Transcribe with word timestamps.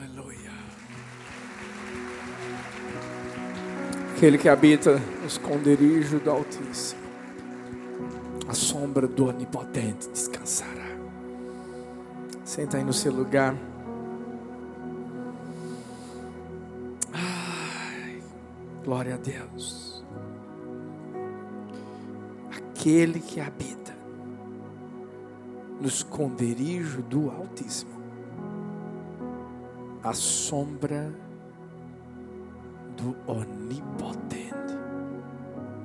Aleluia. 0.00 0.50
Aquele 4.16 4.38
que 4.38 4.48
habita 4.48 4.98
no 5.20 5.26
esconderijo 5.26 6.18
do 6.18 6.30
Altíssimo, 6.30 7.02
a 8.48 8.54
sombra 8.54 9.06
do 9.06 9.26
Onipotente 9.26 10.08
descansará. 10.08 10.88
Senta 12.42 12.78
aí 12.78 12.84
no 12.84 12.94
seu 12.94 13.12
lugar. 13.12 13.54
Ai, 17.12 18.22
glória 18.82 19.16
a 19.16 19.18
Deus. 19.18 20.02
Aquele 22.56 23.20
que 23.20 23.38
habita 23.38 23.94
no 25.78 25.88
esconderijo 25.88 27.02
do 27.02 27.30
Altíssimo, 27.30 27.99
a 30.02 30.14
sombra 30.14 31.14
do 32.96 33.14
Onipotente 33.30 34.50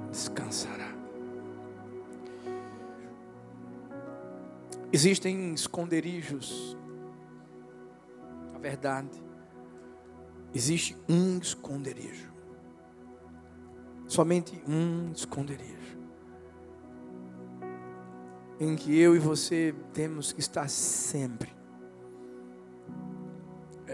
descansará. 0.09 0.93
Existem 4.91 5.53
esconderijos. 5.53 6.77
A 8.53 8.57
verdade, 8.57 9.21
existe 10.53 10.97
um 11.09 11.37
esconderijo. 11.37 12.33
Somente 14.07 14.61
um 14.65 15.11
esconderijo. 15.11 15.99
Em 18.57 18.77
que 18.77 18.97
eu 18.97 19.15
e 19.15 19.19
você 19.19 19.75
temos 19.93 20.31
que 20.31 20.39
estar 20.39 20.69
sempre. 20.69 21.53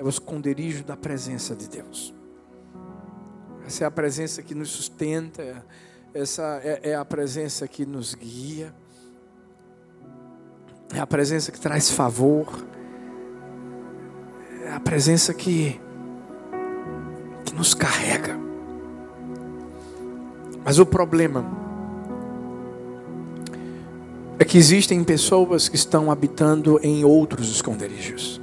É 0.01 0.03
o 0.03 0.09
esconderijo 0.09 0.83
da 0.83 0.97
presença 0.97 1.55
de 1.55 1.69
Deus. 1.69 2.11
Essa 3.67 3.83
é 3.83 3.87
a 3.87 3.91
presença 3.91 4.41
que 4.41 4.55
nos 4.55 4.71
sustenta, 4.71 5.63
essa 6.11 6.59
é, 6.63 6.89
é 6.89 6.95
a 6.95 7.05
presença 7.05 7.67
que 7.67 7.85
nos 7.85 8.15
guia. 8.15 8.73
É 10.91 10.99
a 10.99 11.05
presença 11.05 11.51
que 11.51 11.59
traz 11.59 11.91
favor. 11.91 12.47
É 14.63 14.71
a 14.71 14.79
presença 14.79 15.35
que, 15.35 15.79
que 17.45 17.53
nos 17.53 17.75
carrega. 17.75 18.35
Mas 20.65 20.79
o 20.79 20.85
problema 20.85 21.45
é 24.39 24.43
que 24.43 24.57
existem 24.57 25.03
pessoas 25.03 25.69
que 25.69 25.75
estão 25.75 26.09
habitando 26.09 26.79
em 26.81 27.05
outros 27.05 27.51
esconderijos. 27.51 28.40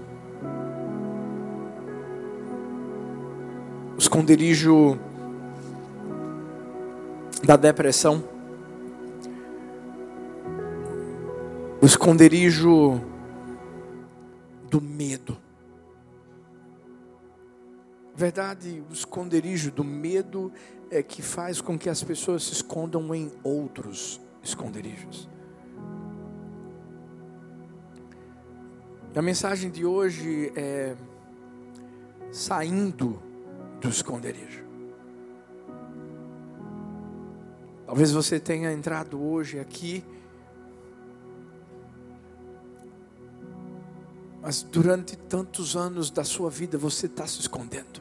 Esconderijo 4.09 4.99
da 7.45 7.57
depressão 7.57 8.25
o 11.81 11.85
esconderijo 11.85 13.03
do 14.71 14.81
medo. 14.81 15.37
Verdade, 18.17 18.83
o 18.89 18.93
esconderijo 18.95 19.71
do 19.71 19.85
medo 19.85 20.51
é 20.91 21.03
que 21.03 21.21
faz 21.21 21.61
com 21.61 21.79
que 21.79 21.91
as 21.91 22.03
pessoas 22.03 22.45
se 22.45 22.55
escondam 22.55 23.15
em 23.15 23.31
outros 23.45 24.19
esconderijos. 24.43 25.29
A 29.15 29.21
mensagem 29.21 29.71
de 29.71 29.85
hoje 29.85 30.51
é 30.57 30.97
saindo 32.33 33.28
do 33.81 33.89
esconderijo. 33.89 34.67
Talvez 37.87 38.13
você 38.13 38.39
tenha 38.39 38.73
entrado 38.73 39.23
hoje 39.23 39.59
aqui 39.59 40.05
Mas 44.49 44.63
durante 44.63 45.15
tantos 45.15 45.77
anos 45.77 46.11
da 46.11 46.25
sua 46.25 46.49
vida 46.49 46.79
você 46.79 47.05
está 47.05 47.27
se 47.27 47.39
escondendo. 47.39 48.01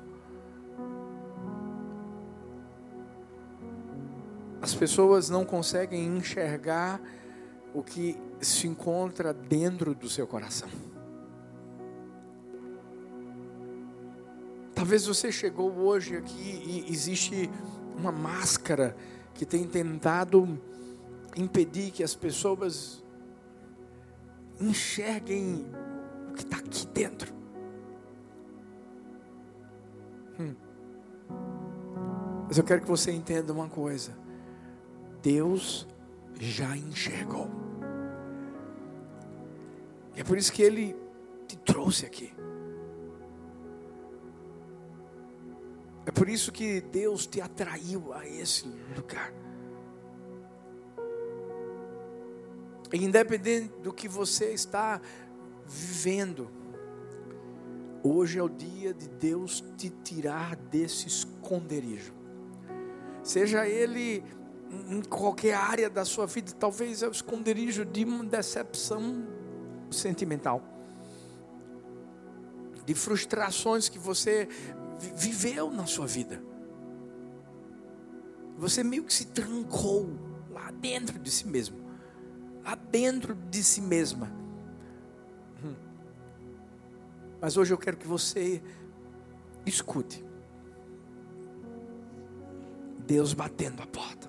As 4.61 4.73
pessoas 4.73 5.29
não 5.29 5.43
conseguem 5.43 6.05
enxergar 6.05 7.01
o 7.73 7.83
que 7.83 8.17
se 8.39 8.65
encontra 8.65 9.33
dentro 9.33 9.93
do 9.93 10.09
seu 10.09 10.25
coração. 10.25 10.69
Talvez 14.87 15.05
você 15.05 15.33
chegou 15.33 15.69
hoje 15.79 16.15
aqui 16.15 16.85
e 16.87 16.89
existe 16.89 17.49
uma 17.97 18.09
máscara 18.09 18.95
que 19.33 19.45
tem 19.45 19.67
tentado 19.67 20.57
impedir 21.35 21.91
que 21.91 22.01
as 22.01 22.15
pessoas 22.15 23.03
enxerguem 24.61 25.69
que 26.37 26.41
está 26.41 26.55
aqui 26.55 26.87
dentro. 26.87 27.33
Hum. 30.39 30.55
Mas 32.47 32.57
eu 32.57 32.63
quero 32.63 32.79
que 32.79 32.87
você 32.87 33.11
entenda 33.11 33.51
uma 33.51 33.67
coisa: 33.67 34.17
Deus 35.21 35.85
já 36.39 36.77
enxergou. 36.77 37.49
E 40.15 40.21
é 40.21 40.23
por 40.23 40.37
isso 40.37 40.53
que 40.53 40.61
Ele 40.61 40.95
te 41.45 41.57
trouxe 41.57 42.05
aqui. 42.05 42.36
É 46.07 46.11
por 46.11 46.29
isso 46.29 46.53
que 46.53 46.79
Deus 46.79 47.27
te 47.27 47.41
atraiu 47.41 48.13
a 48.13 48.25
esse 48.25 48.65
lugar. 48.95 49.33
Independente 52.93 53.73
do 53.83 53.91
que 53.91 54.07
você 54.07 54.53
está 54.53 55.01
vivendo. 55.65 56.49
Hoje 58.01 58.39
é 58.39 58.41
o 58.41 58.47
dia 58.47 58.93
de 58.93 59.09
Deus 59.09 59.61
te 59.75 59.89
tirar 59.89 60.55
desse 60.55 61.09
esconderijo. 61.09 62.13
Seja 63.21 63.67
ele 63.67 64.23
em 64.89 65.01
qualquer 65.01 65.55
área 65.55 65.89
da 65.89 66.05
sua 66.05 66.25
vida, 66.25 66.53
talvez 66.53 67.03
é 67.03 67.07
o 67.09 67.11
esconderijo 67.11 67.83
de 67.83 68.05
uma 68.05 68.23
decepção 68.23 69.27
sentimental, 69.91 70.63
de 72.85 72.93
frustrações 72.93 73.89
que 73.89 73.99
você 73.99 74.47
viveu 74.99 75.71
na 75.71 75.85
sua 75.85 76.07
vida. 76.07 76.41
Você 78.57 78.83
meio 78.83 79.03
que 79.03 79.13
se 79.13 79.25
trancou 79.25 80.09
lá 80.49 80.71
dentro 80.71 81.19
de 81.19 81.29
si 81.29 81.47
mesmo, 81.47 81.77
lá 82.63 82.75
dentro 82.75 83.35
de 83.35 83.63
si 83.63 83.81
mesma 83.81 84.37
mas 87.39 87.55
hoje 87.57 87.73
eu 87.73 87.77
quero 87.77 87.97
que 87.97 88.07
você 88.07 88.61
escute. 89.65 90.25
Deus 93.05 93.33
batendo 93.33 93.81
a 93.81 93.87
porta. 93.87 94.27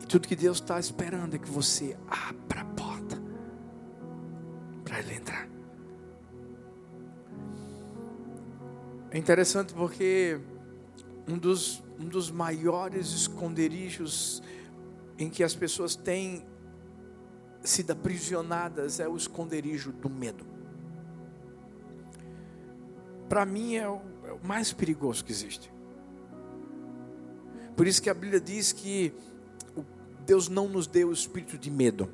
E 0.00 0.06
tudo 0.06 0.28
que 0.28 0.36
Deus 0.36 0.58
está 0.58 0.78
esperando 0.78 1.34
é 1.34 1.38
que 1.38 1.48
você 1.48 1.96
abra 2.08 2.64
É 9.14 9.18
interessante 9.18 9.74
porque 9.74 10.40
um 11.28 11.36
dos, 11.36 11.82
um 12.00 12.08
dos 12.08 12.30
maiores 12.30 13.12
esconderijos 13.12 14.42
em 15.18 15.28
que 15.28 15.44
as 15.44 15.54
pessoas 15.54 15.94
têm 15.94 16.46
sido 17.62 17.90
aprisionadas 17.90 19.00
é 19.00 19.06
o 19.06 19.14
esconderijo 19.14 19.92
do 19.92 20.08
medo. 20.08 20.46
Para 23.28 23.44
mim 23.44 23.74
é 23.74 23.86
o, 23.86 24.00
é 24.24 24.32
o 24.32 24.40
mais 24.42 24.72
perigoso 24.72 25.22
que 25.22 25.30
existe. 25.30 25.70
Por 27.76 27.86
isso 27.86 28.00
que 28.00 28.08
a 28.08 28.14
Bíblia 28.14 28.40
diz 28.40 28.72
que 28.72 29.12
Deus 30.24 30.48
não 30.48 30.70
nos 30.70 30.86
deu 30.86 31.10
o 31.10 31.12
espírito 31.12 31.58
de 31.58 31.70
medo. 31.70 32.08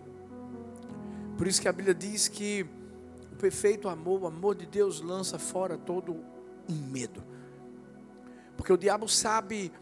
Por 1.36 1.46
isso 1.46 1.62
que 1.62 1.68
a 1.68 1.72
Bíblia 1.72 1.94
diz 1.94 2.26
que 2.26 2.66
o 3.32 3.36
perfeito 3.36 3.88
amor, 3.88 4.22
o 4.22 4.26
amor 4.26 4.56
de 4.56 4.66
Deus 4.66 5.00
lança 5.00 5.38
fora 5.38 5.78
todo 5.78 6.37
o 6.68 6.72
medo. 6.72 7.22
Porque 8.56 8.72
o 8.72 8.76
diabo 8.76 9.08
sabe 9.08 9.72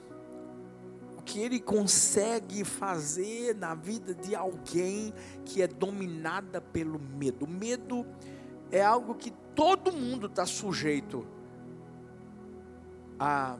que 1.24 1.40
ele 1.40 1.58
consegue 1.58 2.62
fazer 2.62 3.54
na 3.56 3.74
vida 3.74 4.14
de 4.14 4.34
alguém 4.34 5.12
que 5.44 5.60
é 5.60 5.66
dominada 5.66 6.60
pelo 6.60 7.00
medo. 7.00 7.44
O 7.44 7.48
medo 7.48 8.06
é 8.70 8.82
algo 8.82 9.14
que 9.14 9.32
todo 9.54 9.92
mundo 9.92 10.28
está 10.28 10.46
sujeito 10.46 11.26
a 13.18 13.58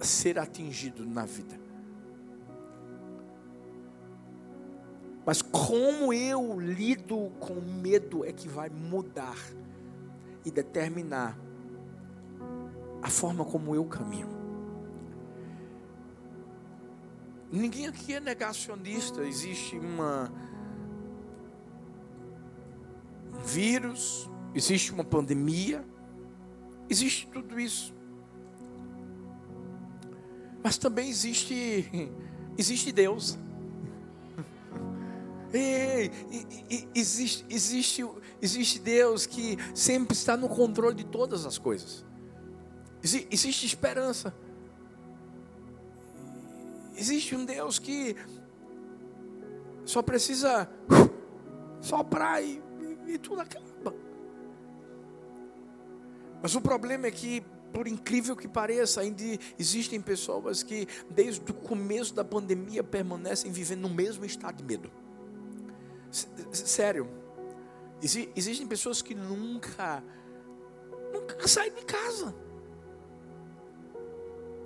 ser 0.00 0.38
atingido 0.38 1.06
na 1.06 1.24
vida. 1.24 1.58
Mas 5.24 5.42
como 5.42 6.12
eu 6.12 6.58
lido 6.58 7.30
com 7.38 7.52
o 7.52 7.62
medo 7.62 8.24
é 8.24 8.32
que 8.32 8.48
vai 8.48 8.70
mudar 8.70 9.36
e 10.48 10.50
determinar 10.50 11.38
a 13.02 13.10
forma 13.10 13.44
como 13.44 13.74
eu 13.74 13.84
caminho. 13.84 14.28
Ninguém 17.52 17.86
aqui 17.86 18.14
é 18.14 18.20
negacionista. 18.20 19.22
Existe 19.22 19.76
uma 19.78 20.32
um 23.32 23.38
vírus, 23.40 24.28
existe 24.54 24.92
uma 24.92 25.04
pandemia, 25.04 25.84
existe 26.88 27.28
tudo 27.28 27.60
isso. 27.60 27.94
Mas 30.64 30.78
também 30.78 31.08
existe 31.08 32.12
existe 32.56 32.90
Deus. 32.90 33.38
Ei, 35.52 36.10
existe, 36.94 37.44
existe, 37.48 38.04
existe 38.40 38.78
Deus 38.78 39.24
que 39.24 39.56
sempre 39.74 40.14
está 40.14 40.36
no 40.36 40.48
controle 40.48 40.96
de 40.96 41.04
todas 41.04 41.46
as 41.46 41.56
coisas. 41.56 42.04
Existe 43.02 43.64
esperança. 43.64 44.34
Existe 46.96 47.34
um 47.34 47.44
Deus 47.44 47.78
que 47.78 48.16
só 49.84 50.02
precisa 50.02 50.68
soprar 51.80 52.42
e, 52.42 52.60
e, 53.06 53.12
e 53.14 53.18
tudo 53.18 53.40
acaba. 53.40 53.94
Mas 56.42 56.54
o 56.54 56.60
problema 56.60 57.06
é 57.06 57.10
que, 57.10 57.42
por 57.72 57.86
incrível 57.88 58.36
que 58.36 58.46
pareça, 58.46 59.00
ainda 59.00 59.22
existem 59.58 60.00
pessoas 60.00 60.62
que, 60.62 60.86
desde 61.08 61.50
o 61.50 61.54
começo 61.54 62.14
da 62.14 62.24
pandemia, 62.24 62.82
permanecem 62.82 63.50
vivendo 63.50 63.82
no 63.82 63.90
mesmo 63.90 64.24
estado 64.24 64.56
de 64.56 64.64
medo. 64.64 64.90
Sério. 66.10 67.08
Existem 68.02 68.66
pessoas 68.66 69.02
que 69.02 69.14
nunca, 69.14 70.02
nunca 71.12 71.48
saem 71.48 71.72
de 71.72 71.84
casa. 71.84 72.34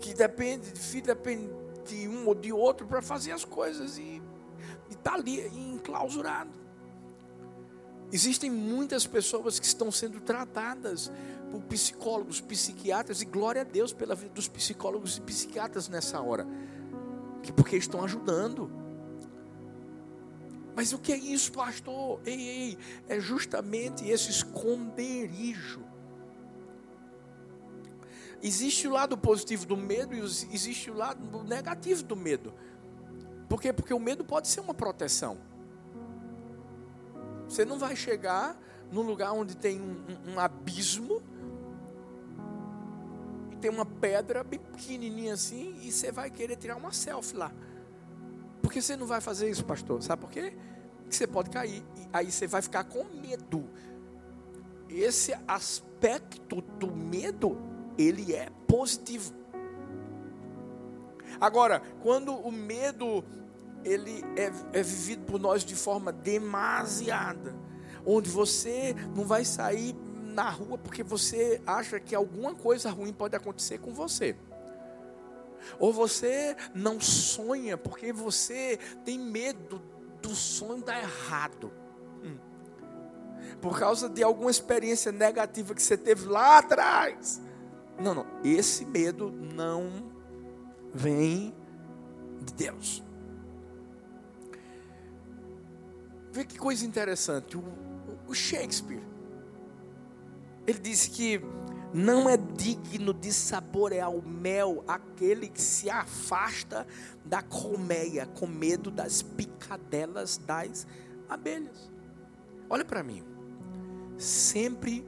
Que 0.00 0.12
depende, 0.14 0.72
depende 1.02 1.50
de 1.86 2.08
um 2.08 2.26
ou 2.26 2.34
de 2.34 2.52
outro 2.52 2.86
para 2.86 3.00
fazer 3.00 3.32
as 3.32 3.44
coisas 3.44 3.98
e 3.98 4.22
está 4.90 5.14
ali 5.14 5.40
enclausurado. 5.48 6.50
Existem 8.12 8.50
muitas 8.50 9.06
pessoas 9.06 9.58
que 9.58 9.64
estão 9.64 9.90
sendo 9.90 10.20
tratadas 10.20 11.10
por 11.50 11.62
psicólogos, 11.62 12.40
psiquiatras, 12.40 13.22
e 13.22 13.24
glória 13.24 13.62
a 13.62 13.64
Deus 13.64 13.92
pela 13.92 14.14
vida 14.14 14.34
dos 14.34 14.48
psicólogos 14.48 15.16
e 15.16 15.20
psiquiatras 15.22 15.88
nessa 15.88 16.20
hora, 16.20 16.46
que 17.42 17.52
porque 17.52 17.76
estão 17.76 18.04
ajudando. 18.04 18.70
Mas 20.74 20.92
o 20.92 20.98
que 20.98 21.12
é 21.12 21.16
isso, 21.16 21.52
pastor? 21.52 22.20
Ei, 22.24 22.40
ei, 22.40 22.78
é 23.08 23.20
justamente 23.20 24.08
esse 24.08 24.30
esconderijo 24.30 25.92
Existe 28.42 28.88
o 28.88 28.90
lado 28.90 29.16
positivo 29.16 29.64
do 29.64 29.76
medo 29.76 30.14
e 30.14 30.19
existe 30.19 30.90
o 30.90 30.94
lado 30.94 31.44
negativo 31.44 32.02
do 32.02 32.16
medo. 32.16 32.52
Por 33.48 33.60
quê? 33.62 33.72
Porque 33.72 33.94
o 33.94 34.00
medo 34.00 34.24
pode 34.24 34.48
ser 34.48 34.58
uma 34.60 34.74
proteção. 34.74 35.38
Você 37.48 37.64
não 37.64 37.78
vai 37.78 37.94
chegar 37.94 38.58
num 38.90 39.02
lugar 39.02 39.32
onde 39.32 39.56
tem 39.56 39.80
um, 39.80 40.04
um, 40.08 40.32
um 40.32 40.40
abismo 40.40 41.22
e 43.52 43.56
tem 43.56 43.70
uma 43.70 43.86
pedra 43.86 44.44
pequenininha 44.44 45.34
assim 45.34 45.78
e 45.80 45.92
você 45.92 46.10
vai 46.10 46.28
querer 46.28 46.56
tirar 46.56 46.76
uma 46.76 46.92
selfie 46.92 47.36
lá. 47.36 47.52
Por 48.62 48.72
que 48.72 48.80
você 48.80 48.96
não 48.96 49.06
vai 49.06 49.20
fazer 49.20 49.50
isso, 49.50 49.64
pastor? 49.64 50.02
Sabe 50.02 50.22
por 50.22 50.30
quê? 50.30 50.54
Porque 51.02 51.16
você 51.16 51.26
pode 51.26 51.50
cair 51.50 51.82
e 51.96 52.08
aí 52.12 52.30
você 52.30 52.46
vai 52.46 52.62
ficar 52.62 52.84
com 52.84 53.04
medo. 53.04 53.68
Esse 54.88 55.34
aspecto 55.48 56.62
do 56.78 56.94
medo 56.94 57.58
ele 57.98 58.32
é 58.32 58.48
positivo. 58.66 59.34
Agora, 61.40 61.82
quando 62.02 62.32
o 62.34 62.52
medo 62.52 63.24
ele 63.84 64.24
é, 64.36 64.78
é 64.78 64.82
vivido 64.82 65.24
por 65.24 65.40
nós 65.40 65.64
de 65.64 65.74
forma 65.74 66.12
demasiada, 66.12 67.54
onde 68.06 68.30
você 68.30 68.94
não 69.14 69.24
vai 69.24 69.44
sair 69.44 69.94
na 70.22 70.48
rua 70.48 70.78
porque 70.78 71.02
você 71.02 71.60
acha 71.66 72.00
que 72.00 72.14
alguma 72.14 72.54
coisa 72.54 72.90
ruim 72.90 73.12
pode 73.12 73.36
acontecer 73.36 73.78
com 73.78 73.92
você. 73.92 74.36
Ou 75.78 75.92
você 75.92 76.56
não 76.74 77.00
sonha 77.00 77.76
porque 77.76 78.12
você 78.12 78.78
tem 79.04 79.18
medo 79.18 79.82
do 80.20 80.34
sonho 80.34 80.82
dar 80.82 80.98
errado. 81.02 81.72
Hum. 82.22 82.36
Por 83.60 83.78
causa 83.78 84.08
de 84.08 84.22
alguma 84.22 84.50
experiência 84.50 85.12
negativa 85.12 85.74
que 85.74 85.82
você 85.82 85.96
teve 85.96 86.26
lá 86.26 86.58
atrás. 86.58 87.40
Não, 87.98 88.14
não. 88.14 88.26
Esse 88.44 88.84
medo 88.84 89.30
não 89.30 90.10
vem 90.94 91.54
de 92.40 92.52
Deus. 92.54 93.02
Vê 96.32 96.44
que 96.44 96.58
coisa 96.58 96.86
interessante. 96.86 97.56
O, 97.56 97.64
o 98.26 98.34
Shakespeare, 98.34 99.02
ele 100.66 100.78
disse 100.78 101.10
que 101.10 101.40
não 101.92 102.28
é 102.28 102.36
digno 102.36 103.12
de 103.12 103.32
saborear 103.32 104.10
o 104.10 104.26
mel 104.26 104.82
aquele 104.88 105.48
que 105.48 105.60
se 105.60 105.90
afasta 105.90 106.86
da 107.24 107.42
colmeia 107.42 108.26
com 108.26 108.46
medo 108.46 108.90
das 108.90 109.20
picadelas 109.20 110.38
das 110.38 110.86
abelhas. 111.28 111.90
Olha 112.70 112.84
para 112.84 113.02
mim. 113.02 113.22
Sempre 114.16 115.06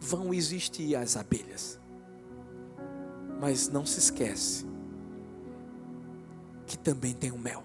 vão 0.00 0.34
existir 0.34 0.96
as 0.96 1.16
abelhas. 1.16 1.78
Mas 3.40 3.68
não 3.68 3.86
se 3.86 3.98
esquece 3.98 4.66
que 6.66 6.76
também 6.76 7.14
tem 7.14 7.30
o 7.30 7.38
mel. 7.38 7.62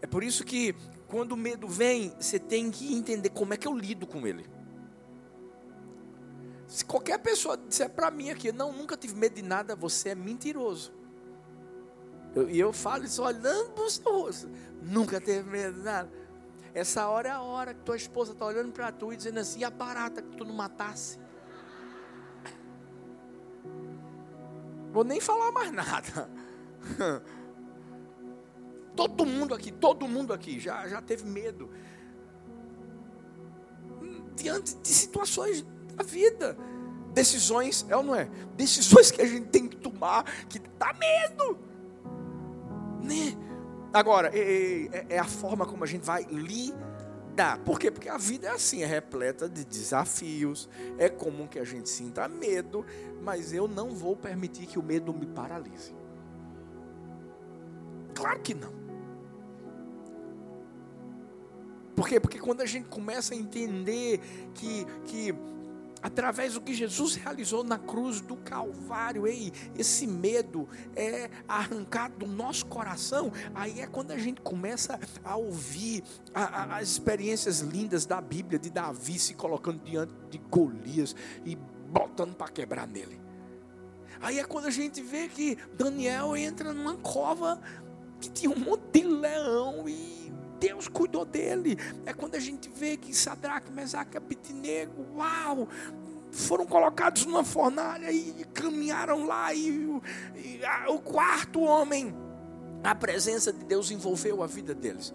É 0.00 0.06
por 0.06 0.22
isso 0.22 0.44
que 0.44 0.74
quando 1.12 1.32
o 1.32 1.36
medo 1.36 1.68
vem, 1.68 2.08
você 2.18 2.38
tem 2.38 2.70
que 2.70 2.94
entender 2.94 3.28
como 3.28 3.52
é 3.52 3.56
que 3.58 3.68
eu 3.68 3.76
lido 3.76 4.06
com 4.06 4.26
ele. 4.26 4.46
Se 6.66 6.82
qualquer 6.86 7.18
pessoa 7.18 7.54
disser 7.54 7.90
para 7.90 8.10
mim 8.10 8.30
aqui, 8.30 8.50
não, 8.50 8.72
nunca 8.72 8.96
tive 8.96 9.14
medo 9.14 9.34
de 9.34 9.42
nada, 9.42 9.76
você 9.76 10.08
é 10.08 10.14
mentiroso. 10.14 10.90
E 12.34 12.38
eu, 12.38 12.48
eu, 12.48 12.72
falo 12.72 13.04
isso 13.04 13.22
olhando 13.22 13.72
para 13.72 13.84
o 13.84 13.90
seu 13.90 14.10
rosto. 14.10 14.48
Nunca 14.80 15.20
teve 15.20 15.50
medo 15.50 15.80
de 15.80 15.84
nada. 15.84 16.10
Essa 16.72 17.06
hora 17.06 17.28
é 17.28 17.32
a 17.32 17.42
hora 17.42 17.74
que 17.74 17.82
tua 17.82 17.96
esposa 17.96 18.32
está 18.32 18.46
olhando 18.46 18.72
para 18.72 18.90
tu 18.90 19.12
e 19.12 19.16
dizendo 19.16 19.38
assim: 19.38 19.60
e 19.60 19.64
a 19.64 19.70
barata 19.70 20.22
que 20.22 20.34
tu 20.34 20.46
não 20.46 20.54
matasse? 20.54 21.18
Vou 24.90 25.04
nem 25.04 25.20
falar 25.20 25.52
mais 25.52 25.70
nada. 25.70 26.30
Todo 28.94 29.24
mundo 29.24 29.54
aqui, 29.54 29.72
todo 29.72 30.06
mundo 30.06 30.32
aqui 30.32 30.60
já, 30.60 30.86
já 30.88 31.00
teve 31.00 31.24
medo. 31.24 31.70
Diante 34.36 34.76
de 34.76 34.88
situações 34.88 35.64
da 35.94 36.02
vida. 36.02 36.56
Decisões, 37.12 37.84
é 37.88 37.96
ou 37.96 38.02
não 38.02 38.14
é? 38.14 38.28
Decisões 38.56 39.10
que 39.10 39.20
a 39.20 39.26
gente 39.26 39.48
tem 39.48 39.68
que 39.68 39.76
tomar, 39.76 40.24
que 40.48 40.58
dá 40.78 40.94
medo. 40.94 41.58
Né? 43.02 43.36
Agora, 43.92 44.30
é, 44.34 44.88
é, 44.92 45.06
é 45.10 45.18
a 45.18 45.24
forma 45.24 45.66
como 45.66 45.84
a 45.84 45.86
gente 45.86 46.04
vai 46.04 46.24
lidar. 46.24 47.58
Por 47.64 47.78
quê? 47.78 47.90
Porque 47.90 48.08
a 48.08 48.16
vida 48.16 48.48
é 48.48 48.50
assim, 48.50 48.82
é 48.82 48.86
repleta 48.86 49.48
de 49.48 49.64
desafios. 49.64 50.68
É 50.96 51.10
comum 51.10 51.46
que 51.46 51.58
a 51.58 51.64
gente 51.64 51.88
sinta 51.88 52.26
medo, 52.28 52.84
mas 53.22 53.52
eu 53.52 53.68
não 53.68 53.90
vou 53.90 54.16
permitir 54.16 54.66
que 54.66 54.78
o 54.78 54.82
medo 54.82 55.12
me 55.12 55.26
paralise. 55.26 55.94
Claro 58.14 58.40
que 58.40 58.54
não. 58.54 58.81
Por 62.02 62.08
quê? 62.08 62.18
Porque 62.18 62.40
quando 62.40 62.62
a 62.62 62.66
gente 62.66 62.88
começa 62.88 63.32
a 63.32 63.36
entender 63.36 64.18
que, 64.54 64.84
que 65.04 65.32
através 66.02 66.54
do 66.54 66.60
que 66.60 66.74
Jesus 66.74 67.14
realizou 67.14 67.62
na 67.62 67.78
cruz 67.78 68.20
do 68.20 68.36
Calvário, 68.38 69.24
ei, 69.24 69.52
esse 69.78 70.04
medo 70.04 70.68
é 70.96 71.30
arrancado 71.46 72.16
do 72.16 72.26
nosso 72.26 72.66
coração, 72.66 73.32
aí 73.54 73.78
é 73.78 73.86
quando 73.86 74.10
a 74.10 74.18
gente 74.18 74.40
começa 74.40 74.98
a 75.22 75.36
ouvir 75.36 76.02
a, 76.34 76.42
a, 76.42 76.78
as 76.78 76.88
experiências 76.88 77.60
lindas 77.60 78.04
da 78.04 78.20
Bíblia, 78.20 78.58
de 78.58 78.68
Davi 78.68 79.16
se 79.16 79.34
colocando 79.34 79.80
diante 79.84 80.12
de 80.28 80.38
Golias 80.38 81.14
e 81.44 81.54
botando 81.54 82.34
para 82.34 82.50
quebrar 82.50 82.88
nele. 82.88 83.20
Aí 84.20 84.40
é 84.40 84.44
quando 84.44 84.66
a 84.66 84.72
gente 84.72 85.00
vê 85.00 85.28
que 85.28 85.56
Daniel 85.74 86.36
entra 86.36 86.72
numa 86.72 86.96
cova 86.96 87.62
que 88.20 88.28
tinha 88.28 88.50
um 88.50 88.58
monte 88.58 88.90
de 88.92 89.04
leão 89.04 89.88
e 89.88 90.22
Deus 90.62 90.86
cuidou 90.86 91.24
dele. 91.24 91.76
É 92.06 92.14
quando 92.14 92.36
a 92.36 92.40
gente 92.40 92.70
vê 92.70 92.96
que 92.96 93.12
Sadraque, 93.12 93.72
Mesaque 93.72 94.16
Abitinego, 94.16 95.04
uau, 95.16 95.68
foram 96.30 96.64
colocados 96.64 97.26
numa 97.26 97.42
fornalha 97.42 98.12
e 98.12 98.46
caminharam 98.54 99.26
lá 99.26 99.52
e, 99.52 100.00
e 100.36 100.64
a, 100.64 100.88
o 100.90 101.00
quarto 101.00 101.60
homem 101.60 102.14
A 102.84 102.94
presença 102.94 103.52
de 103.52 103.64
Deus 103.64 103.90
envolveu 103.90 104.40
a 104.42 104.46
vida 104.46 104.72
deles. 104.72 105.12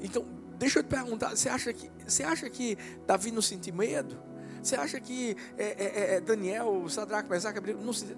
Então, 0.00 0.24
deixa 0.58 0.78
eu 0.78 0.82
te 0.84 0.88
perguntar: 0.88 1.36
você 1.36 1.48
acha 1.48 1.72
que, 1.72 1.90
você 2.06 2.22
acha 2.22 2.48
que 2.48 2.78
Davi 3.04 3.32
não 3.32 3.42
sentiu 3.42 3.74
medo? 3.74 4.16
Você 4.62 4.76
acha 4.76 5.00
que 5.00 5.36
é, 5.58 5.64
é, 5.64 6.14
é 6.14 6.20
Daniel, 6.20 6.88
Sadraque, 6.88 7.28
Mesaque, 7.28 7.60
não 7.74 7.92
se, 7.92 8.16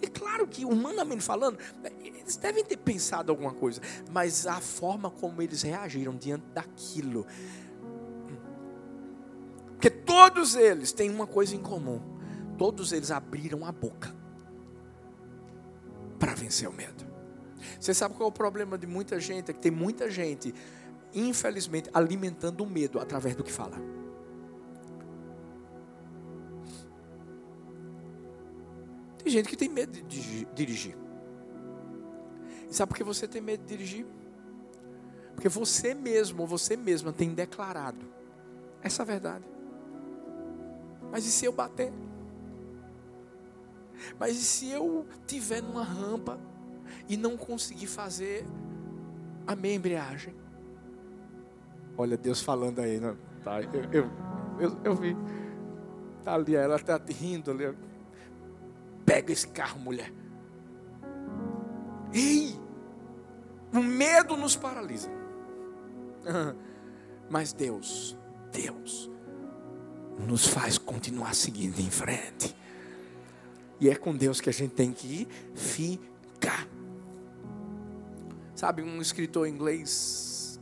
é 0.00 0.06
claro 0.06 0.46
que, 0.46 0.64
humanamente 0.64 1.22
falando, 1.22 1.58
eles 2.00 2.36
devem 2.36 2.64
ter 2.64 2.76
pensado 2.76 3.32
alguma 3.32 3.52
coisa, 3.52 3.80
mas 4.10 4.46
a 4.46 4.60
forma 4.60 5.10
como 5.10 5.42
eles 5.42 5.62
reagiram 5.62 6.16
diante 6.16 6.44
daquilo. 6.54 7.26
Porque 9.72 9.90
todos 9.90 10.54
eles 10.54 10.92
têm 10.92 11.10
uma 11.10 11.26
coisa 11.26 11.54
em 11.54 11.60
comum: 11.60 12.00
todos 12.56 12.92
eles 12.92 13.10
abriram 13.10 13.64
a 13.64 13.72
boca 13.72 14.14
para 16.18 16.34
vencer 16.34 16.68
o 16.68 16.72
medo. 16.72 17.06
Você 17.80 17.94
sabe 17.94 18.14
qual 18.14 18.28
é 18.28 18.30
o 18.30 18.34
problema 18.34 18.76
de 18.76 18.86
muita 18.86 19.20
gente? 19.20 19.50
É 19.50 19.54
que 19.54 19.60
tem 19.60 19.70
muita 19.70 20.10
gente, 20.10 20.54
infelizmente, 21.14 21.88
alimentando 21.92 22.62
o 22.62 22.66
medo 22.66 22.98
através 23.00 23.36
do 23.36 23.44
que 23.44 23.52
fala. 23.52 23.97
Tem 29.28 29.32
gente 29.34 29.48
que 29.50 29.58
tem 29.58 29.68
medo 29.68 29.92
de 29.92 30.46
dirigir. 30.54 30.96
E 32.66 32.74
sabe 32.74 32.88
por 32.88 32.96
que 32.96 33.04
você 33.04 33.28
tem 33.28 33.42
medo 33.42 33.60
de 33.60 33.68
dirigir? 33.68 34.06
Porque 35.34 35.50
você 35.50 35.92
mesmo, 35.92 36.40
ou 36.40 36.46
você 36.46 36.78
mesma 36.78 37.12
tem 37.12 37.34
declarado 37.34 38.06
essa 38.82 39.04
verdade. 39.04 39.44
Mas 41.12 41.26
e 41.26 41.30
se 41.30 41.44
eu 41.44 41.52
bater? 41.52 41.92
Mas 44.18 44.34
e 44.34 44.42
se 44.42 44.70
eu 44.70 45.06
tiver 45.26 45.62
numa 45.62 45.84
rampa 45.84 46.40
e 47.06 47.14
não 47.14 47.36
conseguir 47.36 47.86
fazer 47.86 48.46
a 49.46 49.54
minha 49.54 49.74
embreagem? 49.74 50.34
Olha 51.98 52.16
Deus 52.16 52.40
falando 52.40 52.78
aí, 52.78 52.98
não, 52.98 53.14
tá? 53.44 53.60
Eu, 53.60 53.84
eu, 53.92 54.10
eu, 54.58 54.80
eu 54.84 54.94
vi. 54.94 55.14
Tá 56.24 56.32
ali, 56.32 56.56
ela 56.56 56.76
está 56.76 56.98
rindo 57.06 57.50
ali. 57.50 57.87
Pega 59.08 59.32
esse 59.32 59.48
carro, 59.48 59.80
mulher. 59.80 60.12
Ei! 62.12 62.54
O 63.72 63.82
medo 63.82 64.36
nos 64.36 64.54
paralisa. 64.54 65.08
Mas 67.30 67.54
Deus, 67.54 68.14
Deus, 68.52 69.10
nos 70.26 70.46
faz 70.46 70.76
continuar 70.76 71.34
seguindo 71.34 71.80
em 71.80 71.90
frente. 71.90 72.54
E 73.80 73.88
é 73.88 73.94
com 73.94 74.14
Deus 74.14 74.42
que 74.42 74.50
a 74.50 74.52
gente 74.52 74.74
tem 74.74 74.92
que 74.92 75.26
ficar. 75.54 76.68
Sabe, 78.54 78.82
um 78.82 79.00
escritor 79.00 79.48
inglês, 79.48 80.60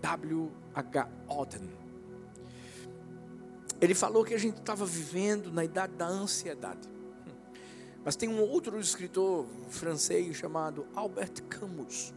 W. 0.00 0.50
H. 0.74 1.08
Auden, 1.28 1.68
ele 3.82 3.94
falou 3.94 4.24
que 4.24 4.32
a 4.32 4.38
gente 4.38 4.56
estava 4.60 4.86
vivendo 4.86 5.52
na 5.52 5.62
idade 5.62 5.92
da 5.92 6.06
ansiedade. 6.06 6.93
Mas 8.04 8.16
tem 8.16 8.28
um 8.28 8.40
outro 8.42 8.78
escritor 8.78 9.46
francês 9.68 10.36
chamado 10.36 10.86
Albert 10.94 11.42
Camus, 11.48 12.12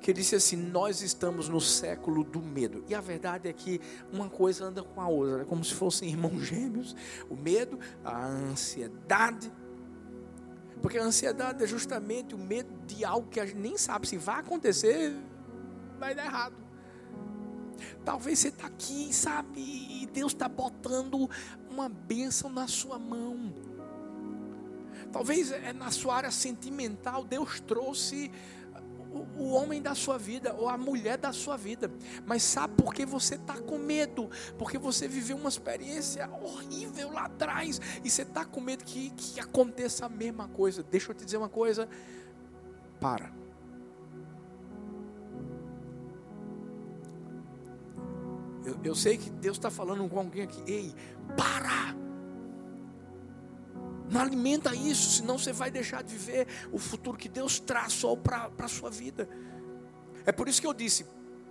que 0.00 0.12
disse 0.12 0.36
assim: 0.36 0.56
Nós 0.56 1.02
estamos 1.02 1.48
no 1.48 1.60
século 1.60 2.22
do 2.22 2.40
medo. 2.40 2.84
E 2.88 2.94
a 2.94 3.00
verdade 3.00 3.48
é 3.48 3.52
que 3.52 3.80
uma 4.12 4.30
coisa 4.30 4.64
anda 4.64 4.82
com 4.84 5.00
a 5.00 5.08
outra, 5.08 5.42
é 5.42 5.44
como 5.44 5.64
se 5.64 5.74
fossem 5.74 6.08
irmãos 6.08 6.40
gêmeos: 6.40 6.94
o 7.28 7.34
medo, 7.34 7.80
a 8.04 8.26
ansiedade. 8.26 9.52
Porque 10.80 10.98
a 10.98 11.02
ansiedade 11.02 11.64
é 11.64 11.66
justamente 11.66 12.34
o 12.34 12.38
medo 12.38 12.70
de 12.86 13.04
algo 13.04 13.28
que 13.28 13.40
a 13.40 13.46
gente 13.46 13.58
nem 13.58 13.76
sabe 13.76 14.06
se 14.06 14.16
vai 14.16 14.38
acontecer, 14.38 15.16
vai 15.98 16.14
dar 16.14 16.26
errado. 16.26 16.54
Talvez 18.04 18.38
você 18.38 18.48
está 18.48 18.66
aqui, 18.66 19.12
sabe, 19.12 19.60
e 19.60 20.06
Deus 20.12 20.32
está 20.32 20.48
botando 20.48 21.28
uma 21.68 21.88
bênção 21.88 22.48
na 22.48 22.68
sua 22.68 22.98
mão. 22.98 23.52
Talvez 25.16 25.50
é 25.50 25.72
na 25.72 25.90
sua 25.90 26.16
área 26.16 26.30
sentimental, 26.30 27.24
Deus 27.24 27.58
trouxe 27.58 28.30
o, 29.10 29.52
homem 29.52 29.80
da 29.80 29.94
sua 29.94 30.18
vida 30.18 30.52
ou 30.52 30.68
a 30.68 30.76
mulher 30.76 31.16
da 31.16 31.32
sua 31.32 31.56
vida. 31.56 31.90
Mas 32.26 32.42
sabe 32.42 32.74
por 32.74 32.92
que 32.92 33.06
você 33.06 33.36
está 33.36 33.58
com 33.58 33.78
medo? 33.78 34.28
Porque 34.58 34.76
você 34.76 35.08
viveu 35.08 35.38
uma 35.38 35.48
experiência 35.48 36.28
horrível 36.42 37.12
lá 37.12 37.24
atrás 37.24 37.80
e 38.04 38.10
você 38.10 38.20
está 38.20 38.44
com 38.44 38.60
medo 38.60 38.84
que, 38.84 39.08
que 39.08 39.40
aconteça 39.40 40.04
a 40.04 40.08
mesma 40.10 40.48
coisa. 40.48 40.82
Deixa 40.82 41.12
eu 41.12 41.14
te 41.14 41.24
dizer 41.24 41.38
uma 41.38 41.48
coisa. 41.48 41.88
Para. 43.00 43.32
Eu, 48.66 48.78
eu 48.84 48.94
sei 48.94 49.16
que 49.16 49.30
Deus 49.30 49.56
está 49.56 49.70
falando 49.70 50.06
com 50.10 50.18
alguém 50.18 50.42
aqui. 50.42 50.62
Ei, 50.70 50.94
para! 51.34 52.05
Não 54.10 54.20
alimenta 54.20 54.74
isso, 54.74 55.18
senão 55.18 55.38
você 55.38 55.52
vai 55.52 55.70
deixar 55.70 56.02
de 56.02 56.12
viver 56.12 56.46
o 56.72 56.78
futuro 56.78 57.18
que 57.18 57.28
Deus 57.28 57.58
traçou 57.58 58.16
para 58.16 58.50
a 58.58 58.68
sua 58.68 58.90
vida. 58.90 59.28
É 60.24 60.32
por 60.32 60.48
isso 60.48 60.60
que 60.60 60.66
eu 60.66 60.74
disse: 60.74 61.06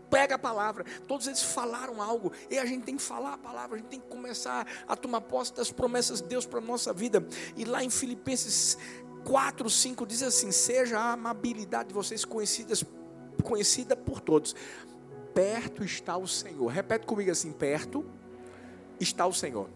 pega 0.10 0.36
a 0.36 0.40
palavra. 0.40 0.86
Todos 1.08 1.28
eles 1.28 1.44
falaram 1.44 2.02
algo, 2.02 2.32
e 2.50 2.58
a 2.58 2.66
gente 2.66 2.84
tem 2.84 2.96
que 2.96 3.04
falar 3.04 3.34
a 3.34 3.38
palavra, 3.38 3.76
a 3.76 3.80
gente 3.80 3.90
tem 3.90 4.00
que 4.00 4.08
começar 4.08 4.66
a 4.88 4.96
tomar 4.96 5.22
posse 5.22 5.54
das 5.54 5.72
promessas 5.72 6.22
de 6.22 6.28
Deus 6.28 6.46
para 6.46 6.60
a 6.60 6.62
nossa 6.62 6.94
vida. 6.94 7.26
E 7.58 7.66
lá 7.66 7.84
em 7.84 7.90
Filipenses 7.90 8.78
4, 9.26 9.70
5 9.70 10.06
diz 10.06 10.24
assim: 10.24 10.52
Seja 10.52 11.00
a 11.00 11.14
amabilidade 11.14 11.90
de 11.90 11.94
vocês 11.94 12.24
conhecidas, 12.24 12.86
conhecida 13.44 13.96
por 13.96 14.22
todos. 14.22 14.56
Perto 15.34 15.84
está 15.84 16.16
o 16.16 16.28
Senhor. 16.28 16.68
Repete 16.68 17.06
comigo 17.06 17.30
assim: 17.32 17.52
perto 17.52 18.06
está 19.00 19.26
o 19.28 19.34
Senhor. 19.34 19.70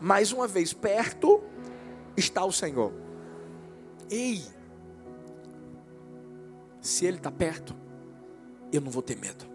Mais 0.00 0.32
uma 0.32 0.46
vez, 0.46 0.72
perto 0.72 1.42
está 2.18 2.44
o 2.44 2.52
Senhor. 2.52 2.92
Ei, 4.10 4.42
se 6.80 7.04
Ele 7.04 7.18
está 7.18 7.30
perto, 7.30 7.74
eu 8.72 8.80
não 8.80 8.90
vou 8.90 9.02
ter 9.02 9.16
medo. 9.16 9.46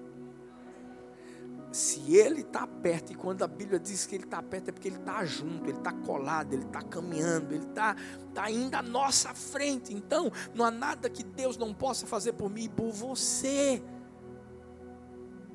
Se 1.72 2.16
Ele 2.16 2.42
está 2.42 2.68
perto, 2.68 3.12
e 3.12 3.16
quando 3.16 3.42
a 3.42 3.48
Bíblia 3.48 3.80
diz 3.80 4.06
que 4.06 4.14
Ele 4.14 4.26
está 4.26 4.44
perto, 4.44 4.70
é 4.70 4.72
porque 4.72 4.88
Ele 4.88 4.98
está 4.98 5.26
junto, 5.26 5.68
Ele 5.68 5.78
está 5.78 5.92
colado, 5.92 6.54
Ele 6.54 6.66
está 6.66 6.84
caminhando, 6.84 7.52
Ele 7.52 7.66
está 7.66 7.96
tá 8.32 8.52
indo 8.52 8.76
à 8.76 8.84
nossa 8.84 9.34
frente. 9.34 9.92
Então, 9.92 10.32
não 10.54 10.66
há 10.66 10.70
nada 10.72 11.10
que 11.10 11.24
Deus 11.24 11.58
não 11.58 11.74
possa 11.74 12.06
fazer 12.06 12.34
por 12.34 12.50
mim 12.50 12.66
e 12.66 12.70
por 12.70 12.92
você. 12.92 13.82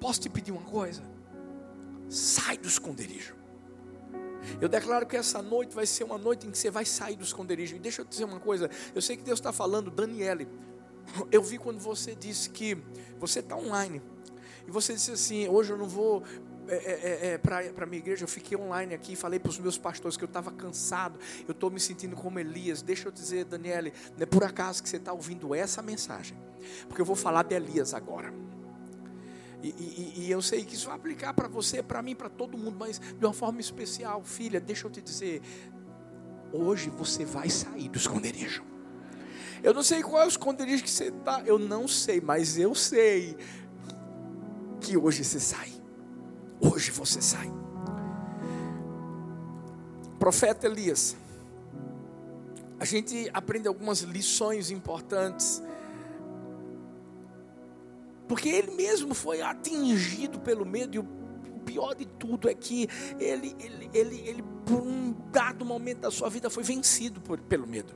Posso 0.01 0.21
te 0.21 0.29
pedir 0.29 0.51
uma 0.51 0.63
coisa? 0.63 1.03
Sai 2.09 2.59
do 2.59 2.67
esconderijo. 2.67 3.38
Eu 4.61 4.69
declaro 4.69 5.07
que 5.07 5.17
essa 5.17 5.43
noite 5.43 5.75
vai 5.75 5.87
ser 5.87 6.05
uma 6.05 6.19
noite 6.19 6.47
em 6.47 6.51
que 6.51 6.59
você 6.59 6.71
vai 6.71 6.85
sair 6.85 7.17
do 7.17 7.25
esconderijo. 7.25 7.77
E 7.77 7.79
deixa 7.79 8.03
eu 8.03 8.05
te 8.05 8.11
dizer 8.11 8.25
uma 8.25 8.41
coisa. 8.41 8.71
Eu 8.95 9.03
sei 9.03 9.17
que 9.17 9.23
Deus 9.23 9.39
está 9.39 9.53
falando, 9.53 9.91
Daniele. 9.91 10.49
Eu 11.33 11.43
vi 11.43 11.59
quando 11.59 11.79
você 11.79 12.15
disse 12.15 12.51
que 12.51 12.77
você 13.19 13.41
está 13.41 13.57
online. 13.57 14.03
E 14.67 14.71
você 14.71 14.95
disse 14.95 15.11
assim: 15.11 15.49
hoje 15.49 15.73
eu 15.73 15.79
não 15.79 15.89
vou 15.89 16.23
é, 16.69 16.75
é, 16.75 17.29
é, 17.31 17.35
é 17.35 17.39
para 17.39 17.85
a 17.85 17.87
minha 17.87 17.99
igreja, 17.99 18.25
eu 18.25 18.29
fiquei 18.29 18.57
online 18.57 18.95
aqui, 18.95 19.17
falei 19.17 19.39
para 19.39 19.49
os 19.49 19.59
meus 19.59 19.79
pastores 19.79 20.17
que 20.19 20.25
eu 20.25 20.29
estava 20.29 20.51
cansado, 20.53 21.19
eu 21.47 21.53
estou 21.53 21.71
me 21.71 21.81
sentindo 21.81 22.15
como 22.15 22.39
Elias. 22.39 22.83
Deixa 22.83 23.09
eu 23.09 23.13
dizer, 23.13 23.47
Daniele, 23.47 23.93
não 24.17 24.23
é 24.23 24.27
por 24.27 24.45
acaso 24.45 24.83
que 24.83 24.89
você 24.89 24.99
está 24.99 25.13
ouvindo 25.13 25.55
essa 25.55 25.81
mensagem, 25.81 26.37
porque 26.87 27.01
eu 27.01 27.07
vou 27.07 27.17
falar 27.17 27.43
de 27.43 27.55
Elias 27.55 27.95
agora. 27.95 28.33
E, 29.63 29.69
e, 29.69 30.13
e, 30.23 30.31
eu 30.31 30.41
sei 30.41 30.65
que 30.65 30.75
isso 30.75 30.87
vai 30.87 30.97
aplicar 30.97 31.35
para 31.35 31.49
você, 31.49 31.83
para 31.83 32.01
mim, 32.01 32.15
para 32.15 32.29
todo 32.29 32.57
mundo, 32.57 32.77
mas 32.79 33.01
de 33.01 33.25
uma 33.25 33.33
forma 33.33 33.61
especial, 33.61 34.23
filha, 34.23 34.61
deixa 34.61 34.87
eu 34.87 34.91
te 34.91 35.03
dizer, 35.03 35.43
hoje 36.53 36.91
você 36.91 37.25
vai 37.25 37.51
sair 37.51 37.89
do 37.89 37.99
esconderijo. 37.99 38.63
Eu 39.63 39.75
não 39.75 39.83
sei 39.83 40.03
qual 40.03 40.23
é 40.23 40.27
o 40.27 40.29
esconderijo 40.29 40.85
que 40.85 40.91
você 40.91 41.09
está, 41.09 41.43
eu 41.45 41.59
não 41.59 41.89
sei, 41.89 42.21
mas 42.21 42.57
eu 42.57 42.75
sei 42.75 43.37
que 44.81 44.97
hoje 44.97 45.25
você 45.25 45.41
sai. 45.41 45.73
Hoje 46.61 46.93
você 46.93 47.21
sai. 47.21 47.51
Profeta 50.21 50.67
Elias, 50.67 51.17
a 52.79 52.85
gente 52.85 53.29
aprende 53.33 53.67
algumas 53.67 54.01
lições 54.03 54.71
importantes 54.71 55.61
porque 58.29 58.49
ele 58.51 58.73
mesmo 58.73 59.15
foi 59.15 59.41
atingido 59.41 60.39
pelo 60.39 60.67
medo 60.67 60.95
e 60.95 60.99
o 60.99 61.05
pior 61.65 61.95
de 61.95 62.07
tudo 62.07 62.49
é 62.49 62.55
que 62.55 62.89
ele, 63.19 63.57
ele, 63.59 63.91
ele, 63.93 64.29
ele 64.29 64.45
por 64.65 64.81
um 64.83 65.15
dado 65.33 65.65
momento 65.65 66.01
da 66.01 66.11
sua 66.11 66.29
vida 66.29 66.51
foi 66.51 66.63
vencido 66.63 67.21
por, 67.21 67.41
pelo 67.41 67.67
medo. 67.67 67.95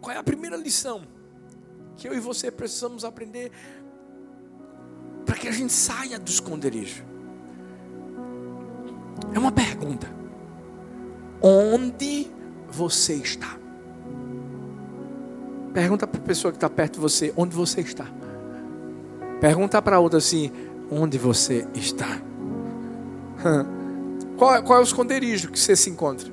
Qual 0.00 0.14
é 0.14 0.18
a 0.18 0.22
primeira 0.22 0.56
lição 0.56 1.06
que 1.96 2.08
eu 2.08 2.14
e 2.14 2.20
você 2.20 2.50
precisamos 2.50 3.04
aprender 3.04 3.52
para 5.24 5.36
que 5.36 5.48
a 5.48 5.52
gente 5.52 5.72
saia 5.72 6.18
do 6.18 6.30
esconderijo? 6.30 7.04
É 9.34 9.38
uma 9.38 9.52
pergunta. 9.52 10.06
Onde 11.40 12.30
você 12.68 13.14
está? 13.14 13.63
Pergunta 15.74 16.06
para 16.06 16.20
a 16.20 16.24
pessoa 16.24 16.52
que 16.52 16.56
está 16.56 16.70
perto 16.70 16.94
de 16.94 17.00
você, 17.00 17.34
onde 17.36 17.52
você 17.52 17.80
está? 17.80 18.06
Pergunta 19.40 19.82
para 19.82 19.98
outra 19.98 20.18
assim, 20.18 20.52
onde 20.88 21.18
você 21.18 21.66
está? 21.74 22.22
Qual, 24.38 24.62
qual 24.64 24.78
é 24.78 24.82
o 24.82 24.84
esconderijo 24.84 25.48
que 25.48 25.58
você 25.58 25.76
se 25.76 25.88
encontra? 25.88 26.28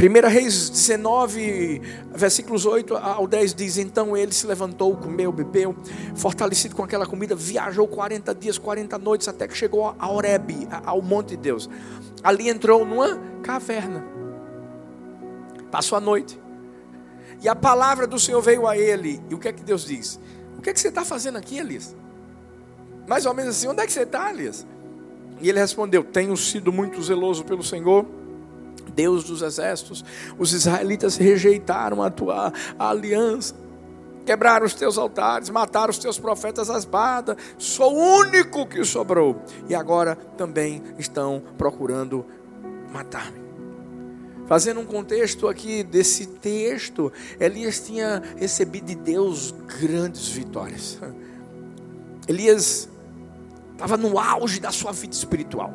1 0.00 0.28
Reis 0.28 0.70
19, 0.70 1.82
versículos 2.14 2.64
8 2.64 2.96
ao 2.96 3.26
10 3.26 3.52
diz: 3.52 3.78
Então 3.78 4.16
ele 4.16 4.32
se 4.32 4.46
levantou, 4.46 4.96
comeu, 4.96 5.32
bebeu, 5.32 5.74
fortalecido 6.14 6.76
com 6.76 6.84
aquela 6.84 7.04
comida, 7.04 7.34
viajou 7.34 7.88
40 7.88 8.32
dias, 8.32 8.58
40 8.58 8.96
noites, 8.96 9.26
até 9.26 9.48
que 9.48 9.56
chegou 9.56 9.92
a 9.98 10.08
Horebe, 10.08 10.68
ao 10.86 11.02
monte 11.02 11.30
de 11.30 11.38
Deus. 11.38 11.68
Ali 12.22 12.48
entrou 12.48 12.86
numa 12.86 13.18
caverna, 13.42 14.04
passou 15.68 15.98
a 15.98 16.00
noite, 16.00 16.38
e 17.42 17.48
a 17.48 17.54
palavra 17.54 18.06
do 18.06 18.18
Senhor 18.18 18.40
veio 18.40 18.66
a 18.66 18.76
ele. 18.76 19.22
E 19.28 19.34
o 19.34 19.38
que 19.38 19.48
é 19.48 19.52
que 19.52 19.62
Deus 19.62 19.84
diz? 19.84 20.18
O 20.56 20.62
que 20.62 20.70
é 20.70 20.72
que 20.72 20.80
você 20.80 20.88
está 20.88 21.04
fazendo 21.04 21.38
aqui, 21.38 21.58
Elias? 21.58 21.94
Mais 23.06 23.26
ou 23.26 23.34
menos 23.34 23.56
assim, 23.56 23.68
onde 23.68 23.82
é 23.82 23.86
que 23.86 23.92
você 23.92 24.02
está, 24.02 24.30
Elias? 24.30 24.66
E 25.40 25.48
ele 25.48 25.58
respondeu: 25.58 26.02
Tenho 26.02 26.36
sido 26.36 26.72
muito 26.72 27.02
zeloso 27.02 27.44
pelo 27.44 27.62
Senhor 27.62 28.04
Deus 28.94 29.24
dos 29.24 29.42
exércitos, 29.42 30.04
os 30.38 30.52
israelitas 30.52 31.16
rejeitaram 31.16 32.02
a 32.02 32.10
tua 32.10 32.52
aliança, 32.78 33.54
quebraram 34.24 34.66
os 34.66 34.74
teus 34.74 34.98
altares, 34.98 35.50
mataram 35.50 35.90
os 35.90 35.98
teus 35.98 36.18
profetas 36.18 36.68
às 36.68 36.80
espada, 36.80 37.36
sou 37.56 37.94
o 37.94 38.18
único 38.18 38.66
que 38.66 38.84
sobrou, 38.84 39.40
e 39.68 39.74
agora 39.74 40.16
também 40.16 40.82
estão 40.98 41.42
procurando 41.56 42.26
matar-me. 42.92 43.47
Fazendo 44.48 44.80
um 44.80 44.86
contexto 44.86 45.46
aqui 45.46 45.82
desse 45.82 46.26
texto, 46.26 47.12
Elias 47.38 47.80
tinha 47.80 48.22
recebido 48.38 48.86
de 48.86 48.94
Deus 48.94 49.54
grandes 49.80 50.26
vitórias. 50.28 50.98
Elias 52.26 52.88
estava 53.72 53.98
no 53.98 54.18
auge 54.18 54.58
da 54.58 54.72
sua 54.72 54.90
vida 54.90 55.12
espiritual. 55.12 55.70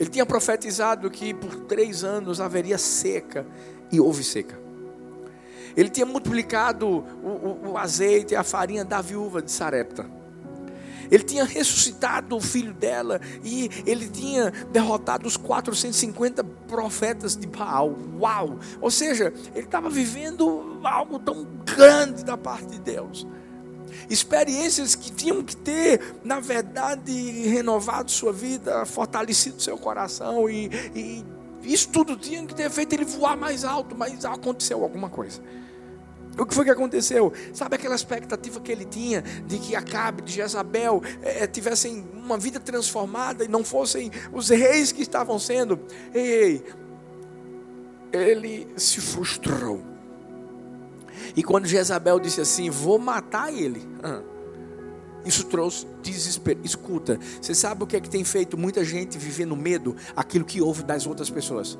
Ele 0.00 0.08
tinha 0.08 0.24
profetizado 0.24 1.10
que 1.10 1.34
por 1.34 1.54
três 1.66 2.04
anos 2.04 2.40
haveria 2.40 2.78
seca 2.78 3.46
e 3.92 4.00
houve 4.00 4.24
seca. 4.24 4.58
Ele 5.76 5.90
tinha 5.90 6.06
multiplicado 6.06 6.88
o, 6.88 7.28
o, 7.28 7.70
o 7.72 7.78
azeite 7.78 8.32
e 8.32 8.36
a 8.36 8.42
farinha 8.42 8.84
da 8.84 9.02
viúva 9.02 9.42
de 9.42 9.52
Sarepta. 9.52 10.21
Ele 11.10 11.22
tinha 11.22 11.44
ressuscitado 11.44 12.36
o 12.36 12.40
filho 12.40 12.72
dela 12.72 13.20
e 13.44 13.70
ele 13.86 14.08
tinha 14.08 14.50
derrotado 14.70 15.26
os 15.26 15.36
450 15.36 16.42
profetas 16.44 17.36
de 17.36 17.46
Baal. 17.46 17.96
Uau! 18.18 18.58
Ou 18.80 18.90
seja, 18.90 19.32
ele 19.54 19.66
estava 19.66 19.88
vivendo 19.90 20.80
algo 20.84 21.18
tão 21.18 21.46
grande 21.64 22.24
da 22.24 22.36
parte 22.36 22.66
de 22.66 22.80
Deus 22.80 23.26
experiências 24.08 24.94
que 24.94 25.10
tinham 25.12 25.42
que 25.42 25.56
ter, 25.56 26.16
na 26.24 26.40
verdade, 26.40 27.12
renovado 27.48 28.10
sua 28.10 28.32
vida, 28.32 28.84
fortalecido 28.84 29.62
seu 29.62 29.78
coração 29.78 30.48
e, 30.48 30.66
e 30.94 31.24
isso 31.62 31.88
tudo 31.88 32.16
tinha 32.16 32.44
que 32.44 32.54
ter 32.54 32.70
feito 32.70 32.92
ele 32.92 33.04
voar 33.04 33.36
mais 33.36 33.64
alto, 33.64 33.94
mas 33.96 34.24
aconteceu 34.24 34.82
alguma 34.82 35.08
coisa. 35.08 35.40
O 36.38 36.46
que 36.46 36.54
foi 36.54 36.64
que 36.64 36.70
aconteceu? 36.70 37.32
Sabe 37.52 37.76
aquela 37.76 37.94
expectativa 37.94 38.60
que 38.60 38.72
ele 38.72 38.84
tinha 38.84 39.22
de 39.46 39.58
que 39.58 39.76
Acabe, 39.76 40.22
de 40.22 40.32
Jezabel, 40.32 41.02
é, 41.22 41.46
tivessem 41.46 42.06
uma 42.14 42.38
vida 42.38 42.58
transformada 42.58 43.44
e 43.44 43.48
não 43.48 43.62
fossem 43.62 44.10
os 44.32 44.48
reis 44.48 44.92
que 44.92 45.02
estavam 45.02 45.38
sendo? 45.38 45.78
Ei, 46.14 46.64
ele 48.12 48.68
se 48.76 49.00
frustrou. 49.00 49.82
E 51.36 51.42
quando 51.42 51.66
Jezabel 51.66 52.18
disse 52.18 52.40
assim: 52.40 52.70
Vou 52.70 52.98
matar 52.98 53.52
ele. 53.52 53.82
Isso 55.24 55.44
trouxe 55.44 55.86
desespero. 56.02 56.60
Escuta, 56.64 57.18
você 57.40 57.54
sabe 57.54 57.84
o 57.84 57.86
que 57.86 57.96
é 57.96 58.00
que 58.00 58.10
tem 58.10 58.24
feito 58.24 58.58
muita 58.58 58.84
gente 58.84 59.18
viver 59.18 59.46
no 59.46 59.56
medo? 59.56 59.94
Aquilo 60.16 60.44
que 60.44 60.60
ouve 60.60 60.82
das 60.82 61.06
outras 61.06 61.30
pessoas. 61.30 61.78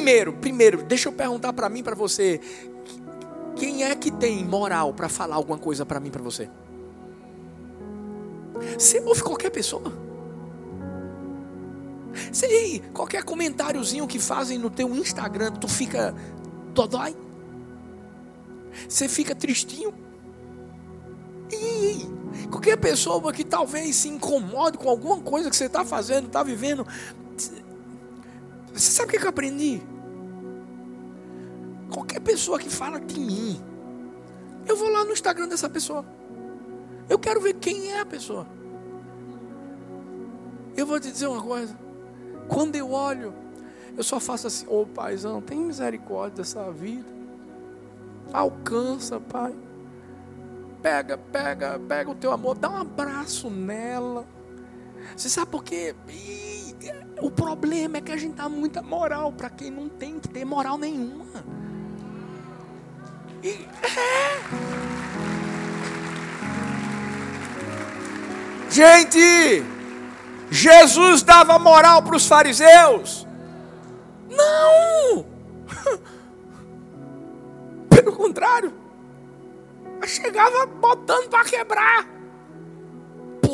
Primeiro, 0.00 0.32
primeiro, 0.32 0.82
deixa 0.82 1.10
eu 1.10 1.12
perguntar 1.12 1.52
para 1.52 1.68
mim, 1.68 1.82
para 1.82 1.94
você, 1.94 2.40
quem 3.54 3.84
é 3.84 3.94
que 3.94 4.10
tem 4.10 4.42
moral 4.42 4.94
para 4.94 5.10
falar 5.10 5.36
alguma 5.36 5.58
coisa 5.58 5.84
para 5.84 6.00
mim, 6.00 6.10
para 6.10 6.22
você? 6.22 6.48
Você 8.78 8.98
ouve 9.00 9.22
qualquer 9.22 9.50
pessoa? 9.50 9.92
Sei, 12.32 12.82
qualquer 12.94 13.24
comentáriozinho 13.24 14.06
que 14.06 14.18
fazem 14.18 14.56
no 14.56 14.70
teu 14.70 14.88
Instagram, 14.96 15.52
tu 15.52 15.68
fica 15.68 16.14
dodói. 16.72 17.14
Você 18.88 19.06
fica 19.06 19.34
tristinho. 19.34 19.92
E 21.52 22.46
qualquer 22.48 22.78
pessoa 22.78 23.34
que 23.34 23.44
talvez 23.44 23.96
se 23.96 24.08
incomode 24.08 24.78
com 24.78 24.88
alguma 24.88 25.20
coisa 25.20 25.50
que 25.50 25.56
você 25.56 25.66
está 25.66 25.84
fazendo, 25.84 26.28
está 26.28 26.42
vivendo. 26.42 26.86
Você 28.72 28.90
sabe 28.92 29.14
o 29.14 29.20
que 29.20 29.26
eu 29.26 29.28
aprendi? 29.28 29.89
Qualquer 31.90 32.20
pessoa 32.20 32.58
que 32.58 32.70
fala 32.70 33.00
de 33.00 33.18
mim, 33.18 33.60
eu 34.66 34.76
vou 34.76 34.88
lá 34.88 35.04
no 35.04 35.12
Instagram 35.12 35.48
dessa 35.48 35.68
pessoa. 35.68 36.04
Eu 37.08 37.18
quero 37.18 37.40
ver 37.40 37.54
quem 37.54 37.92
é 37.92 38.00
a 38.00 38.06
pessoa. 38.06 38.46
Eu 40.76 40.86
vou 40.86 41.00
te 41.00 41.10
dizer 41.10 41.26
uma 41.26 41.42
coisa. 41.42 41.76
Quando 42.48 42.76
eu 42.76 42.92
olho 42.92 43.34
eu 43.96 44.04
só 44.04 44.20
faço 44.20 44.46
assim, 44.46 44.66
ô 44.66 44.82
oh, 44.82 44.86
paizão, 44.86 45.40
tem 45.40 45.58
misericórdia 45.58 46.38
dessa 46.38 46.70
vida. 46.70 47.08
Alcança, 48.32 49.20
pai. 49.20 49.54
Pega, 50.80 51.18
pega, 51.18 51.78
pega 51.78 52.10
o 52.10 52.14
teu 52.14 52.32
amor, 52.32 52.56
dá 52.56 52.70
um 52.70 52.76
abraço 52.76 53.50
nela. 53.50 54.26
Você 55.16 55.28
sabe 55.28 55.50
por 55.50 55.62
quê? 55.62 55.94
E 56.08 56.74
o 57.20 57.30
problema 57.30 57.98
é 57.98 58.00
que 58.00 58.12
a 58.12 58.16
gente 58.16 58.36
dá 58.36 58.48
muita 58.48 58.80
moral 58.80 59.32
para 59.32 59.50
quem 59.50 59.70
não 59.70 59.88
tem 59.88 60.18
que 60.18 60.28
ter 60.28 60.44
moral 60.44 60.78
nenhuma. 60.78 61.44
E. 63.42 63.66
Gente, 68.70 69.64
Jesus 70.50 71.22
dava 71.22 71.58
moral 71.58 72.02
para 72.02 72.16
os 72.16 72.26
fariseus. 72.26 73.26
Não! 74.28 75.26
Pelo 77.90 78.12
contrário, 78.12 78.72
chegava 80.06 80.66
botando 80.66 81.28
para 81.28 81.44
quebrar. 81.44 82.19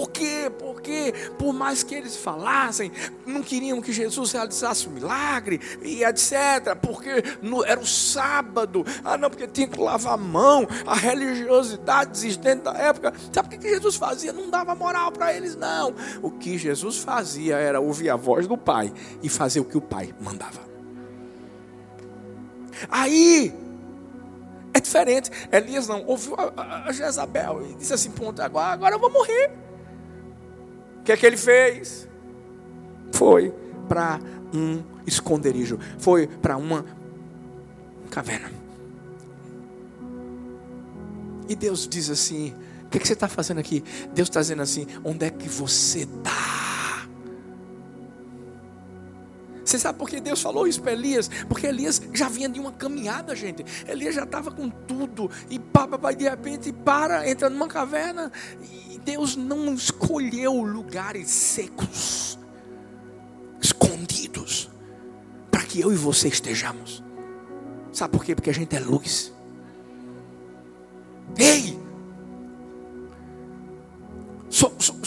Por 0.06 0.10
quê? 0.10 0.50
Porque, 0.56 1.12
por 1.36 1.52
mais 1.52 1.82
que 1.82 1.94
eles 1.94 2.16
falassem, 2.16 2.92
não 3.26 3.42
queriam 3.42 3.80
que 3.80 3.92
Jesus 3.92 4.32
realizasse 4.32 4.86
o 4.86 4.90
um 4.90 4.94
milagre 4.94 5.60
e 5.82 6.04
etc. 6.04 6.76
Porque 6.80 7.24
no, 7.42 7.64
era 7.64 7.80
o 7.80 7.86
sábado. 7.86 8.84
Ah, 9.04 9.16
não, 9.16 9.28
porque 9.28 9.48
tinha 9.48 9.66
que 9.66 9.80
lavar 9.80 10.14
a 10.14 10.16
mão. 10.16 10.66
A 10.86 10.94
religiosidade 10.94 12.16
existente 12.16 12.62
da 12.62 12.72
época. 12.72 13.12
Sabe 13.32 13.56
o 13.56 13.58
que 13.58 13.68
Jesus 13.68 13.96
fazia? 13.96 14.32
Não 14.32 14.48
dava 14.48 14.74
moral 14.74 15.10
para 15.10 15.34
eles, 15.34 15.56
não. 15.56 15.94
O 16.22 16.30
que 16.30 16.56
Jesus 16.56 16.98
fazia 16.98 17.56
era 17.56 17.80
ouvir 17.80 18.10
a 18.10 18.16
voz 18.16 18.46
do 18.46 18.56
Pai 18.56 18.92
e 19.22 19.28
fazer 19.28 19.58
o 19.58 19.64
que 19.64 19.76
o 19.76 19.80
Pai 19.80 20.14
mandava. 20.20 20.60
Aí, 22.88 23.52
é 24.72 24.80
diferente. 24.80 25.30
Elias 25.50 25.88
não 25.88 26.04
ouviu 26.06 26.36
a, 26.36 26.84
a 26.88 26.92
Jezabel 26.92 27.66
e 27.70 27.74
disse 27.74 27.92
assim: 27.92 28.10
Ponto, 28.10 28.40
agora, 28.40 28.72
agora 28.72 28.94
eu 28.94 29.00
vou 29.00 29.10
morrer 29.10 29.65
que 31.06 31.12
é 31.12 31.16
que 31.16 31.24
ele 31.24 31.36
fez? 31.36 32.08
Foi 33.12 33.54
para 33.88 34.18
um 34.52 34.82
esconderijo, 35.06 35.78
foi 35.98 36.26
para 36.26 36.56
uma 36.56 36.84
caverna. 38.10 38.50
E 41.48 41.54
Deus 41.54 41.86
diz 41.88 42.10
assim: 42.10 42.52
O 42.84 42.88
que, 42.88 42.98
que 42.98 43.06
você 43.06 43.12
está 43.12 43.28
fazendo 43.28 43.60
aqui? 43.60 43.84
Deus 44.12 44.28
está 44.28 44.40
dizendo 44.40 44.62
assim: 44.62 44.86
Onde 45.04 45.26
é 45.26 45.30
que 45.30 45.48
você 45.48 46.00
está? 46.00 46.75
Você 49.66 49.80
sabe 49.80 49.98
por 49.98 50.08
que 50.08 50.20
Deus 50.20 50.40
falou 50.40 50.68
isso 50.68 50.80
para 50.80 50.92
Elias? 50.92 51.28
Porque 51.48 51.66
Elias 51.66 52.00
já 52.14 52.28
vinha 52.28 52.48
de 52.48 52.60
uma 52.60 52.70
caminhada, 52.70 53.34
gente. 53.34 53.64
Elias 53.88 54.14
já 54.14 54.22
estava 54.22 54.52
com 54.52 54.70
tudo. 54.70 55.28
E 55.50 55.58
pá, 55.58 55.88
pá, 55.88 56.12
de 56.12 56.22
repente 56.22 56.72
para, 56.72 57.28
entra 57.28 57.50
numa 57.50 57.66
caverna. 57.66 58.30
E 58.62 58.96
Deus 58.98 59.34
não 59.34 59.74
escolheu 59.74 60.52
lugares 60.62 61.28
secos, 61.28 62.38
escondidos, 63.60 64.70
para 65.50 65.64
que 65.64 65.80
eu 65.80 65.92
e 65.92 65.96
você 65.96 66.28
estejamos. 66.28 67.02
Sabe 67.92 68.12
por 68.12 68.24
quê? 68.24 68.36
Porque 68.36 68.50
a 68.50 68.54
gente 68.54 68.76
é 68.76 68.78
luz. 68.78 69.32
Ei! 71.36 71.76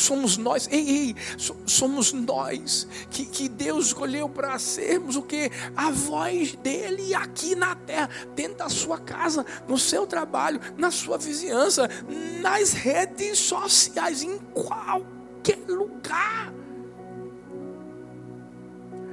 Somos 0.10 0.38
nós, 0.38 0.68
ei, 0.72 0.90
ei, 0.90 1.16
somos 1.68 2.12
nós 2.14 2.88
que, 3.12 3.26
que 3.28 3.48
Deus 3.48 3.88
escolheu 3.88 4.28
para 4.28 4.58
sermos 4.58 5.16
o 5.16 5.22
que? 5.22 5.52
A 5.76 5.92
voz 5.92 6.56
dele 6.56 7.14
aqui 7.14 7.54
na 7.54 7.76
terra, 7.76 8.10
dentro 8.36 8.58
da 8.58 8.70
sua 8.70 8.98
casa, 8.98 9.46
no 9.68 9.78
seu 9.78 10.08
trabalho, 10.08 10.60
na 10.78 10.90
sua 10.90 11.20
vizinhança, 11.20 11.88
nas 12.42 12.74
redes 12.74 13.38
sociais, 13.38 14.24
em 14.24 14.40
qualquer 14.40 15.60
lugar. 15.68 16.59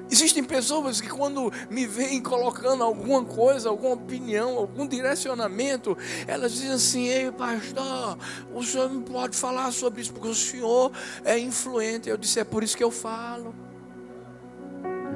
Existem 0.08 0.44
pessoas 0.44 1.00
que 1.00 1.08
quando 1.08 1.52
me 1.68 1.84
veem 1.84 2.22
colocando 2.22 2.84
alguma 2.84 3.24
coisa, 3.24 3.68
alguma 3.68 3.94
opinião, 3.94 4.56
algum 4.56 4.86
direcionamento, 4.86 5.98
elas 6.28 6.52
dizem 6.52 6.70
assim: 6.70 7.08
"Ei, 7.08 7.32
pastor, 7.32 8.16
o 8.54 8.62
senhor 8.62 8.88
não 8.88 9.02
pode 9.02 9.36
falar 9.36 9.72
sobre 9.72 10.00
isso 10.00 10.12
porque 10.12 10.28
o 10.28 10.34
senhor 10.34 10.92
é 11.24 11.36
influente". 11.38 12.08
Eu 12.08 12.16
disse: 12.16 12.38
"É 12.38 12.44
por 12.44 12.62
isso 12.62 12.76
que 12.76 12.84
eu 12.84 12.90
falo". 12.90 13.52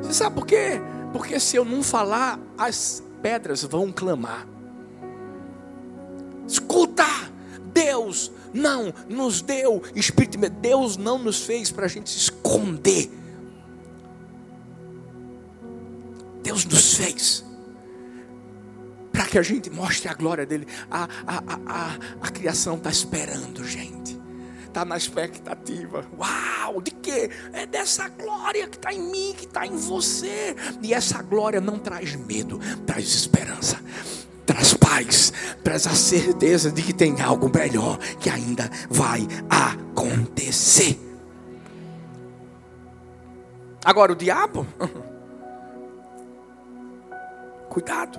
Você 0.03 0.15
sabe 0.15 0.35
por 0.35 0.47
quê? 0.47 0.81
Porque 1.13 1.39
se 1.39 1.57
eu 1.57 1.65
não 1.65 1.83
falar, 1.83 2.41
as 2.59 3.03
pedras 3.23 3.63
vão 3.63 3.93
clamar. 3.93 4.47
Escuta, 6.49 7.07
Deus 7.73 8.33
não 8.53 8.93
nos 9.09 9.41
deu 9.41 9.83
espírito, 9.95 10.37
Deus 10.61 10.97
não 10.97 11.17
nos 11.17 11.45
fez 11.45 11.71
para 11.71 11.85
a 11.85 11.89
gente 11.89 12.11
se 12.11 12.19
esconder 12.19 13.20
Deus 16.51 16.65
nos 16.65 16.95
fez 16.95 17.45
para 19.13 19.25
que 19.25 19.39
a 19.39 19.43
gente 19.43 19.71
mostre 19.71 20.09
a 20.09 20.15
glória 20.15 20.45
dele. 20.45 20.67
A, 20.91 21.05
a, 21.25 21.39
a, 21.65 21.99
a, 22.23 22.31
criação 22.33 22.77
está 22.77 22.91
esperando, 22.91 23.65
gente. 23.65 24.19
Está 24.67 24.85
na 24.85 24.97
expectativa. 24.97 26.05
Uau! 26.19 26.83
De 26.83 26.91
quê? 26.91 27.31
É 27.53 27.67
dessa 27.67 28.09
glória 28.09 28.67
que 28.67 28.77
está 28.77 28.93
em 28.93 29.01
mim, 29.01 29.33
que 29.37 29.45
está 29.45 29.65
em 29.65 29.77
você. 29.77 30.57
E 30.83 30.93
essa 30.93 31.23
glória 31.23 31.61
não 31.61 31.79
traz 31.79 32.17
medo, 32.17 32.59
traz 32.85 33.07
esperança 33.07 33.79
traz 34.45 34.75
paz, 34.75 35.33
traz 35.63 35.87
a 35.87 35.95
certeza 35.95 36.73
de 36.73 36.83
que 36.83 36.93
tem 36.93 37.21
algo 37.21 37.49
melhor 37.49 37.97
que 38.19 38.29
ainda 38.29 38.69
vai 38.91 39.25
acontecer. 39.49 40.99
Agora, 43.85 44.11
o 44.11 44.17
diabo, 44.17 44.67
Cuidado. 47.71 48.19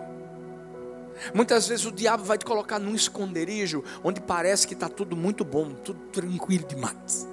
Muitas 1.34 1.68
vezes 1.68 1.86
o 1.86 1.92
diabo 1.92 2.24
vai 2.24 2.38
te 2.38 2.46
colocar 2.46 2.80
num 2.80 2.96
esconderijo 2.96 3.84
onde 4.04 4.20
parece 4.22 4.66
que 4.66 4.74
está 4.74 4.90
tudo 4.90 5.16
muito 5.16 5.44
bom, 5.46 5.74
tudo 5.74 6.00
tranquilo 6.12 6.66
demais. 6.66 7.28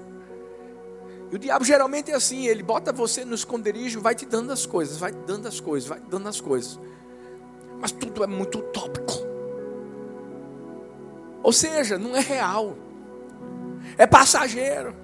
E 1.30 1.36
o 1.36 1.38
diabo 1.38 1.64
geralmente 1.64 2.10
é 2.10 2.14
assim, 2.14 2.46
ele 2.46 2.62
bota 2.62 2.92
você 2.92 3.24
no 3.24 3.34
esconderijo, 3.34 4.00
vai 4.00 4.14
te 4.14 4.26
dando 4.26 4.52
as 4.52 4.66
coisas, 4.66 4.98
vai 4.98 5.12
te 5.12 5.18
dando 5.26 5.46
as 5.46 5.60
coisas, 5.60 5.88
vai 5.88 6.00
te 6.00 6.08
dando 6.08 6.28
as 6.28 6.40
coisas. 6.40 6.78
Mas 7.80 7.92
tudo 7.92 8.24
é 8.24 8.26
muito 8.26 8.58
utópico. 8.58 9.14
Ou 11.42 11.52
seja, 11.52 11.96
não 11.98 12.16
é 12.16 12.20
real. 12.20 12.76
É 13.96 14.06
passageiro. 14.06 14.94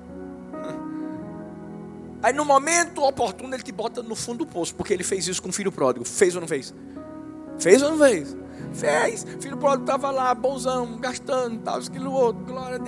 Aí 2.23 2.33
no 2.33 2.45
momento 2.45 3.03
oportuno 3.03 3.55
ele 3.55 3.63
te 3.63 3.71
bota 3.71 4.03
no 4.03 4.17
fundo 4.17 4.45
do 4.45 4.47
poço, 4.51 4.75
porque 4.75 4.93
ele 4.93 5.05
fez 5.05 5.29
isso 5.29 5.43
com 5.43 5.51
o 5.51 5.53
filho 5.53 5.71
pródigo. 5.71 6.05
Fez 6.05 6.35
ou 6.35 6.41
não 6.41 6.49
fez? 6.49 6.75
Fez 7.59 7.83
ou 7.83 7.91
não 7.93 7.99
fez? 7.99 8.37
Fez. 8.73 9.25
Filho 9.41 9.57
pródigo 9.57 9.85
estava 9.85 10.11
lá, 10.11 10.35
bonzão, 10.35 10.99
gastando, 10.99 11.61
tal, 11.61 11.79
aquilo 11.79 12.13
outro, 12.13 12.45
glória. 12.45 12.81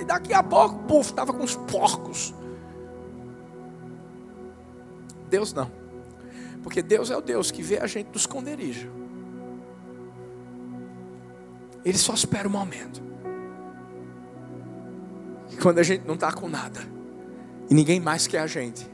E 0.00 0.04
daqui 0.04 0.32
a 0.32 0.42
pouco, 0.42 0.78
puf, 0.84 1.10
estava 1.10 1.32
com 1.32 1.42
os 1.42 1.56
porcos. 1.56 2.34
Deus 5.28 5.52
não. 5.52 5.70
Porque 6.62 6.82
Deus 6.82 7.10
é 7.10 7.16
o 7.16 7.20
Deus 7.20 7.50
que 7.50 7.62
vê 7.62 7.78
a 7.78 7.86
gente 7.86 8.08
do 8.08 8.18
esconderijo. 8.18 8.90
Ele 11.84 11.98
só 11.98 12.14
espera 12.14 12.48
o 12.48 12.50
momento. 12.50 13.02
E 15.50 15.56
quando 15.56 15.78
a 15.78 15.82
gente 15.82 16.06
não 16.06 16.14
está 16.14 16.32
com 16.32 16.48
nada, 16.48 16.80
e 17.68 17.74
ninguém 17.74 18.00
mais 18.00 18.26
quer 18.26 18.40
a 18.40 18.46
gente, 18.46 18.88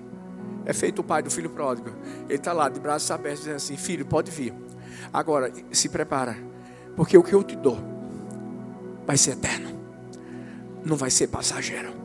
é 0.64 0.72
feito 0.72 1.00
o 1.00 1.04
pai 1.04 1.22
do 1.22 1.30
filho 1.30 1.50
pródigo. 1.50 1.90
Ele 2.28 2.34
está 2.34 2.52
lá 2.52 2.68
de 2.68 2.80
braços 2.80 3.10
abertos, 3.10 3.40
dizendo 3.40 3.56
assim: 3.56 3.76
Filho, 3.76 4.04
pode 4.04 4.30
vir. 4.30 4.54
Agora, 5.12 5.52
se 5.72 5.88
prepara, 5.88 6.36
porque 6.96 7.16
o 7.16 7.22
que 7.22 7.34
eu 7.34 7.42
te 7.42 7.56
dou 7.56 7.78
vai 9.06 9.16
ser 9.16 9.32
eterno, 9.32 9.78
não 10.84 10.96
vai 10.96 11.10
ser 11.10 11.28
passageiro. 11.28 12.00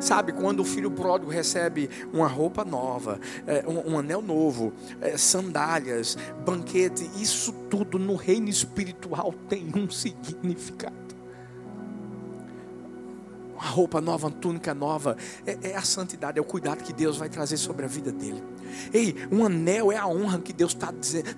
Sabe, 0.00 0.32
quando 0.32 0.60
o 0.60 0.64
filho 0.64 0.90
pródigo 0.90 1.30
recebe 1.30 1.88
uma 2.12 2.28
roupa 2.28 2.64
nova, 2.64 3.18
é, 3.46 3.64
um, 3.66 3.98
anel 3.98 4.20
novo, 4.20 4.72
é, 5.00 5.16
sandálias, 5.16 6.18
banquete, 6.44 7.10
isso 7.16 7.52
tudo 7.70 7.98
no 7.98 8.14
reino 8.14 8.48
espiritual 8.48 9.32
tem 9.48 9.72
um 9.74 9.88
significado 9.88 11.06
uma 13.56 13.64
roupa 13.64 14.00
nova, 14.00 14.26
uma 14.26 14.32
túnica 14.32 14.74
nova. 14.74 15.16
É, 15.46 15.70
é, 15.70 15.76
a 15.76 15.82
santidade, 15.82 16.38
é 16.38 16.42
o 16.42 16.44
cuidado 16.44 16.84
que 16.84 16.92
Deus 16.92 17.16
vai 17.16 17.28
trazer 17.28 17.56
sobre 17.56 17.84
a 17.84 17.88
vida 17.88 18.12
dele. 18.12 18.42
Ei, 18.92 19.14
um 19.30 19.44
anel 19.44 19.92
é 19.92 19.96
a 19.96 20.06
honra 20.06 20.38
que 20.38 20.52
Deus 20.52 20.72
está 20.72 20.92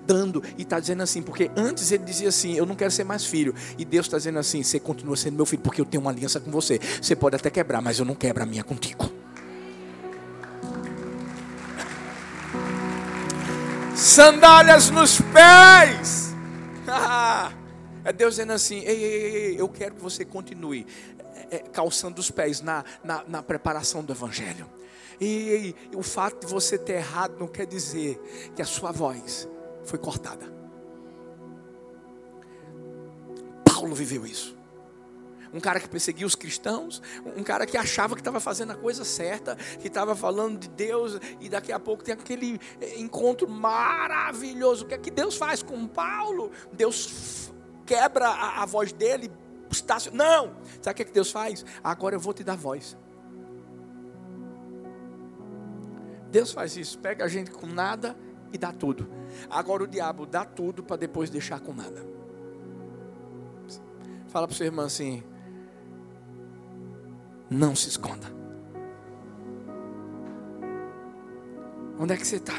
dando 0.05 0.43
e 0.57 0.63
está 0.63 0.79
dizendo 0.79 1.03
assim, 1.03 1.21
porque 1.21 1.49
antes 1.55 1.91
ele 1.91 2.03
dizia 2.03 2.29
assim: 2.29 2.55
Eu 2.55 2.65
não 2.65 2.75
quero 2.75 2.91
ser 2.91 3.03
mais 3.03 3.25
filho, 3.25 3.53
e 3.77 3.85
Deus 3.85 4.05
está 4.05 4.17
dizendo 4.17 4.39
assim: 4.39 4.63
Você 4.63 4.79
continua 4.79 5.15
sendo 5.15 5.35
meu 5.35 5.45
filho, 5.45 5.61
porque 5.61 5.81
eu 5.81 5.85
tenho 5.85 6.01
uma 6.01 6.11
aliança 6.11 6.39
com 6.39 6.51
você. 6.51 6.79
Você 7.01 7.15
pode 7.15 7.35
até 7.35 7.49
quebrar, 7.49 7.81
mas 7.81 7.99
eu 7.99 8.05
não 8.05 8.15
quebro 8.15 8.43
a 8.43 8.45
minha 8.45 8.63
contigo. 8.63 9.11
Sandálias 13.95 14.89
nos 14.89 15.19
pés. 15.21 16.29
É 18.01 18.13
Deus 18.13 18.35
dizendo 18.35 18.53
assim: 18.53 18.79
ei, 18.79 19.03
ei, 19.03 19.35
ei, 19.35 19.55
eu 19.61 19.67
quero 19.67 19.95
que 19.95 20.01
você 20.01 20.23
continue 20.23 20.87
é, 21.51 21.59
calçando 21.59 22.19
os 22.19 22.31
pés 22.31 22.61
na, 22.61 22.83
na, 23.03 23.23
na 23.27 23.43
preparação 23.43 24.03
do 24.03 24.13
Evangelho. 24.13 24.65
E, 25.19 25.75
e 25.91 25.95
o 25.95 26.01
fato 26.03 26.45
de 26.45 26.51
você 26.51 26.77
ter 26.77 26.93
errado 26.93 27.37
não 27.39 27.47
quer 27.47 27.65
dizer 27.65 28.17
que 28.55 28.61
a 28.61 28.65
sua 28.65 28.91
voz 28.91 29.47
foi 29.83 29.99
cortada. 29.99 30.45
Paulo 33.65 33.93
viveu 33.95 34.25
isso. 34.25 34.57
Um 35.53 35.59
cara 35.59 35.79
que 35.79 35.89
perseguia 35.89 36.27
os 36.27 36.35
cristãos, 36.35 37.01
um 37.35 37.43
cara 37.43 37.65
que 37.65 37.75
achava 37.75 38.13
que 38.13 38.21
estava 38.21 38.39
fazendo 38.39 38.71
a 38.71 38.75
coisa 38.75 39.03
certa, 39.03 39.55
que 39.55 39.87
estava 39.87 40.15
falando 40.15 40.59
de 40.59 40.69
Deus, 40.69 41.19
e 41.39 41.49
daqui 41.49 41.71
a 41.71 41.79
pouco 41.79 42.03
tem 42.03 42.13
aquele 42.13 42.59
é, 42.79 42.99
encontro 42.99 43.49
maravilhoso. 43.49 44.85
O 44.85 44.87
que 44.87 44.93
é 44.93 44.97
que 44.97 45.09
Deus 45.09 45.35
faz 45.35 45.63
com 45.63 45.87
Paulo? 45.87 46.51
Deus 46.71 47.51
quebra 47.85 48.27
a, 48.27 48.61
a 48.61 48.65
voz 48.65 48.93
dele, 48.93 49.31
não! 50.13 50.55
Sabe 50.81 50.91
o 50.91 50.95
que, 50.95 51.01
é 51.01 51.05
que 51.05 51.11
Deus 51.11 51.31
faz? 51.31 51.65
Agora 51.83 52.15
eu 52.15 52.19
vou 52.19 52.33
te 52.33 52.43
dar 52.43 52.55
voz. 52.55 52.95
Deus 56.31 56.51
faz 56.51 56.77
isso, 56.77 56.97
pega 56.99 57.25
a 57.25 57.27
gente 57.27 57.51
com 57.51 57.65
nada 57.65 58.15
e 58.51 58.57
dá 58.57 58.71
tudo. 58.71 59.07
Agora 59.49 59.83
o 59.83 59.87
diabo 59.87 60.25
dá 60.25 60.45
tudo 60.45 60.83
para 60.83 60.97
depois 60.97 61.29
deixar 61.29 61.59
com 61.59 61.73
nada. 61.73 62.05
Fala 64.27 64.47
para 64.47 64.55
sua 64.55 64.65
irmã 64.65 64.85
assim: 64.85 65.23
não 67.49 67.75
se 67.75 67.89
esconda. 67.89 68.27
Onde 71.99 72.13
é 72.13 72.17
que 72.17 72.25
você 72.25 72.37
está? 72.37 72.53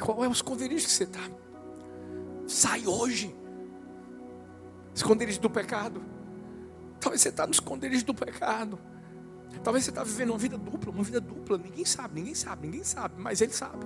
Qual 0.00 0.24
é 0.24 0.28
o 0.28 0.32
esconderijo 0.32 0.86
que 0.86 0.92
você 0.92 1.04
está? 1.04 1.20
Sai 2.46 2.86
hoje 2.86 3.34
esconderijo 4.94 5.40
do 5.40 5.50
pecado. 5.50 6.02
Talvez 7.00 7.22
você 7.22 7.30
está 7.30 7.46
no 7.46 7.52
esconderijo 7.52 8.04
do 8.04 8.14
pecado. 8.14 8.78
Talvez 9.62 9.84
você 9.84 9.90
está 9.90 10.02
vivendo 10.02 10.30
uma 10.30 10.38
vida 10.38 10.56
dupla, 10.56 10.92
uma 10.92 11.02
vida 11.02 11.20
dupla. 11.20 11.58
Ninguém 11.58 11.84
sabe, 11.84 12.14
ninguém 12.14 12.34
sabe, 12.34 12.66
ninguém 12.66 12.84
sabe, 12.84 13.14
mas 13.18 13.40
Ele 13.40 13.52
sabe. 13.52 13.84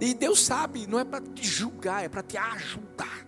E 0.00 0.14
Deus 0.14 0.44
sabe, 0.44 0.86
não 0.86 0.98
é 0.98 1.04
para 1.04 1.20
te 1.20 1.46
julgar, 1.46 2.04
é 2.04 2.08
para 2.08 2.22
te 2.22 2.36
ajudar. 2.36 3.24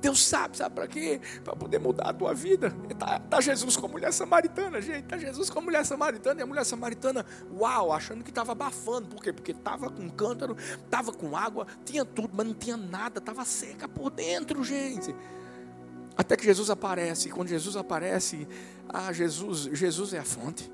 Deus 0.00 0.24
sabe, 0.24 0.56
sabe 0.56 0.74
para 0.74 0.86
quê? 0.86 1.20
Para 1.42 1.56
poder 1.56 1.78
mudar 1.78 2.10
a 2.10 2.12
tua 2.12 2.34
vida. 2.34 2.72
Está 2.88 3.18
tá 3.18 3.40
Jesus 3.40 3.76
com 3.76 3.86
a 3.86 3.88
mulher 3.88 4.12
samaritana, 4.12 4.80
gente. 4.80 5.04
Está 5.04 5.18
Jesus 5.18 5.50
com 5.50 5.58
a 5.58 5.62
mulher 5.62 5.84
samaritana. 5.84 6.40
E 6.40 6.42
a 6.42 6.46
mulher 6.46 6.64
samaritana, 6.64 7.24
uau, 7.52 7.92
achando 7.92 8.22
que 8.22 8.30
estava 8.30 8.52
abafando. 8.52 9.08
Por 9.08 9.22
quê? 9.22 9.32
Porque 9.32 9.52
estava 9.52 9.90
com 9.90 10.08
cântaro, 10.10 10.56
estava 10.56 11.12
com 11.12 11.36
água, 11.36 11.66
tinha 11.84 12.04
tudo, 12.04 12.30
mas 12.32 12.46
não 12.46 12.54
tinha 12.54 12.76
nada. 12.76 13.18
Estava 13.18 13.44
seca 13.44 13.88
por 13.88 14.10
dentro, 14.10 14.62
gente. 14.62 15.14
Até 16.16 16.36
que 16.36 16.44
Jesus 16.44 16.70
aparece. 16.70 17.28
E 17.28 17.30
quando 17.30 17.48
Jesus 17.48 17.76
aparece, 17.76 18.48
ah, 18.88 19.12
Jesus, 19.12 19.68
Jesus 19.72 20.14
é 20.14 20.18
a 20.18 20.24
fonte. 20.24 20.72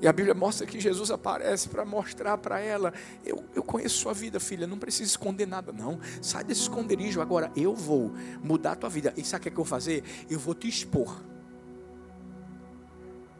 E 0.00 0.06
a 0.06 0.12
Bíblia 0.12 0.32
mostra 0.32 0.64
que 0.66 0.80
Jesus 0.80 1.10
aparece 1.10 1.68
para 1.68 1.84
mostrar 1.84 2.38
para 2.38 2.60
ela: 2.60 2.94
eu, 3.24 3.44
eu 3.54 3.62
conheço 3.62 3.96
sua 3.96 4.14
vida, 4.14 4.38
filha, 4.38 4.66
não 4.66 4.78
precisa 4.78 5.10
esconder 5.10 5.46
nada, 5.46 5.72
não. 5.72 5.98
Sai 6.22 6.44
desse 6.44 6.62
esconderijo 6.62 7.20
agora. 7.20 7.50
Eu 7.56 7.74
vou 7.74 8.12
mudar 8.42 8.72
a 8.72 8.76
tua 8.76 8.88
vida. 8.88 9.12
E 9.16 9.24
sabe 9.24 9.40
o 9.40 9.42
que, 9.42 9.48
é 9.48 9.50
que 9.50 9.58
eu 9.58 9.64
vou 9.64 9.70
fazer? 9.70 10.04
Eu 10.30 10.38
vou 10.38 10.54
te 10.54 10.68
expor. 10.68 11.22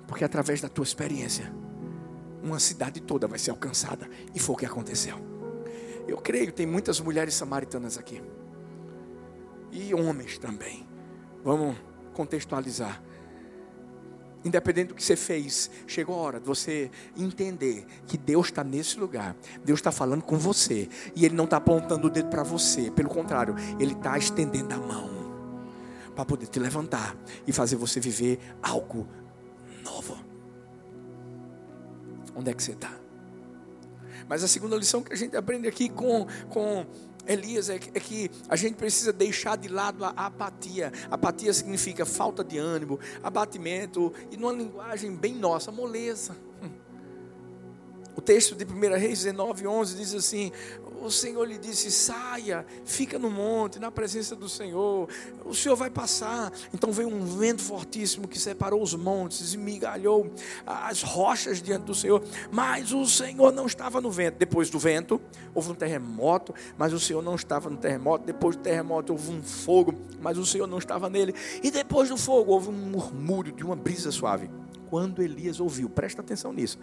Porque 0.06 0.24
através 0.24 0.60
da 0.60 0.68
tua 0.68 0.84
experiência, 0.84 1.52
uma 2.42 2.58
cidade 2.58 3.00
toda 3.00 3.28
vai 3.28 3.38
ser 3.38 3.50
alcançada. 3.50 4.08
E 4.34 4.40
foi 4.40 4.54
o 4.54 4.58
que 4.58 4.66
aconteceu. 4.66 5.18
Eu 6.08 6.16
creio 6.16 6.50
tem 6.50 6.66
muitas 6.66 6.98
mulheres 6.98 7.34
samaritanas 7.34 7.98
aqui. 7.98 8.20
E 9.70 9.94
homens 9.94 10.38
também. 10.38 10.86
Vamos 11.44 11.76
contextualizar. 12.14 13.02
Independente 14.44 14.88
do 14.88 14.94
que 14.94 15.02
você 15.02 15.16
fez, 15.16 15.70
chegou 15.86 16.14
a 16.14 16.18
hora 16.18 16.40
de 16.40 16.46
você 16.46 16.90
entender 17.16 17.84
que 18.06 18.16
Deus 18.16 18.46
está 18.46 18.62
nesse 18.62 18.98
lugar. 18.98 19.36
Deus 19.64 19.78
está 19.78 19.90
falando 19.90 20.22
com 20.22 20.38
você. 20.38 20.88
E 21.14 21.24
Ele 21.24 21.34
não 21.34 21.44
está 21.44 21.56
apontando 21.56 22.06
o 22.06 22.10
dedo 22.10 22.28
para 22.28 22.42
você. 22.42 22.90
Pelo 22.90 23.08
contrário, 23.08 23.54
Ele 23.80 23.92
está 23.92 24.16
estendendo 24.16 24.74
a 24.74 24.78
mão 24.78 25.18
para 26.14 26.24
poder 26.24 26.46
te 26.46 26.58
levantar 26.58 27.16
e 27.46 27.52
fazer 27.52 27.76
você 27.76 28.00
viver 28.00 28.38
algo 28.62 29.06
novo. 29.84 30.18
Onde 32.34 32.50
é 32.50 32.54
que 32.54 32.62
você 32.62 32.72
está? 32.72 32.92
Mas 34.28 34.44
a 34.44 34.48
segunda 34.48 34.76
lição 34.76 35.02
que 35.02 35.12
a 35.12 35.16
gente 35.16 35.36
aprende 35.36 35.66
aqui 35.66 35.88
com, 35.88 36.26
com 36.48 36.86
Elias 37.28 37.68
é 37.68 37.78
que, 37.78 37.90
é 37.94 38.00
que 38.00 38.30
a 38.48 38.56
gente 38.56 38.74
precisa 38.74 39.12
deixar 39.12 39.56
de 39.56 39.68
lado 39.68 40.04
a 40.04 40.08
apatia. 40.08 40.90
Apatia 41.10 41.52
significa 41.52 42.06
falta 42.06 42.42
de 42.42 42.56
ânimo, 42.56 42.98
abatimento, 43.22 44.12
e 44.30 44.36
numa 44.36 44.52
linguagem 44.52 45.14
bem 45.14 45.34
nossa, 45.34 45.70
moleza. 45.70 46.34
O 48.16 48.20
texto 48.20 48.56
de 48.56 48.64
1 48.64 48.98
Reis 48.98 49.22
19, 49.22 49.64
11 49.64 49.96
diz 49.96 50.12
assim: 50.12 50.50
O 51.00 51.10
Senhor 51.10 51.44
lhe 51.44 51.58
disse: 51.58 51.90
saia, 51.90 52.66
fica 52.84 53.18
no 53.18 53.30
monte, 53.30 53.78
na 53.78 53.90
presença 53.90 54.34
do 54.34 54.48
Senhor, 54.48 55.08
o 55.44 55.54
Senhor 55.54 55.76
vai 55.76 55.90
passar. 55.90 56.52
Então 56.72 56.92
veio 56.92 57.08
um 57.08 57.24
vento 57.24 57.62
fortíssimo 57.62 58.26
que 58.26 58.38
separou 58.38 58.82
os 58.82 58.94
montes, 58.94 59.40
esmigalhou 59.40 60.30
as 60.66 61.02
rochas 61.02 61.62
diante 61.62 61.84
do 61.84 61.94
Senhor, 61.94 62.22
mas 62.50 62.92
o 62.92 63.06
Senhor 63.06 63.52
não 63.52 63.66
estava 63.66 64.00
no 64.00 64.10
vento. 64.10 64.36
Depois 64.36 64.70
do 64.70 64.78
vento, 64.78 65.20
houve 65.54 65.70
um 65.70 65.74
terremoto, 65.74 66.54
mas 66.76 66.92
o 66.92 67.00
Senhor 67.00 67.22
não 67.22 67.34
estava 67.34 67.70
no 67.70 67.76
terremoto. 67.76 68.24
Depois 68.24 68.56
do 68.56 68.62
terremoto, 68.62 69.12
houve 69.12 69.30
um 69.30 69.42
fogo, 69.42 69.94
mas 70.20 70.36
o 70.36 70.46
Senhor 70.46 70.66
não 70.66 70.78
estava 70.78 71.08
nele. 71.08 71.34
E 71.62 71.70
depois 71.70 72.08
do 72.08 72.16
fogo, 72.16 72.52
houve 72.52 72.68
um 72.68 72.72
murmúrio 72.72 73.52
de 73.52 73.64
uma 73.64 73.76
brisa 73.76 74.10
suave 74.10 74.50
quando 74.88 75.22
Elias 75.22 75.60
ouviu, 75.60 75.88
presta 75.88 76.22
atenção 76.22 76.52
nisso, 76.52 76.78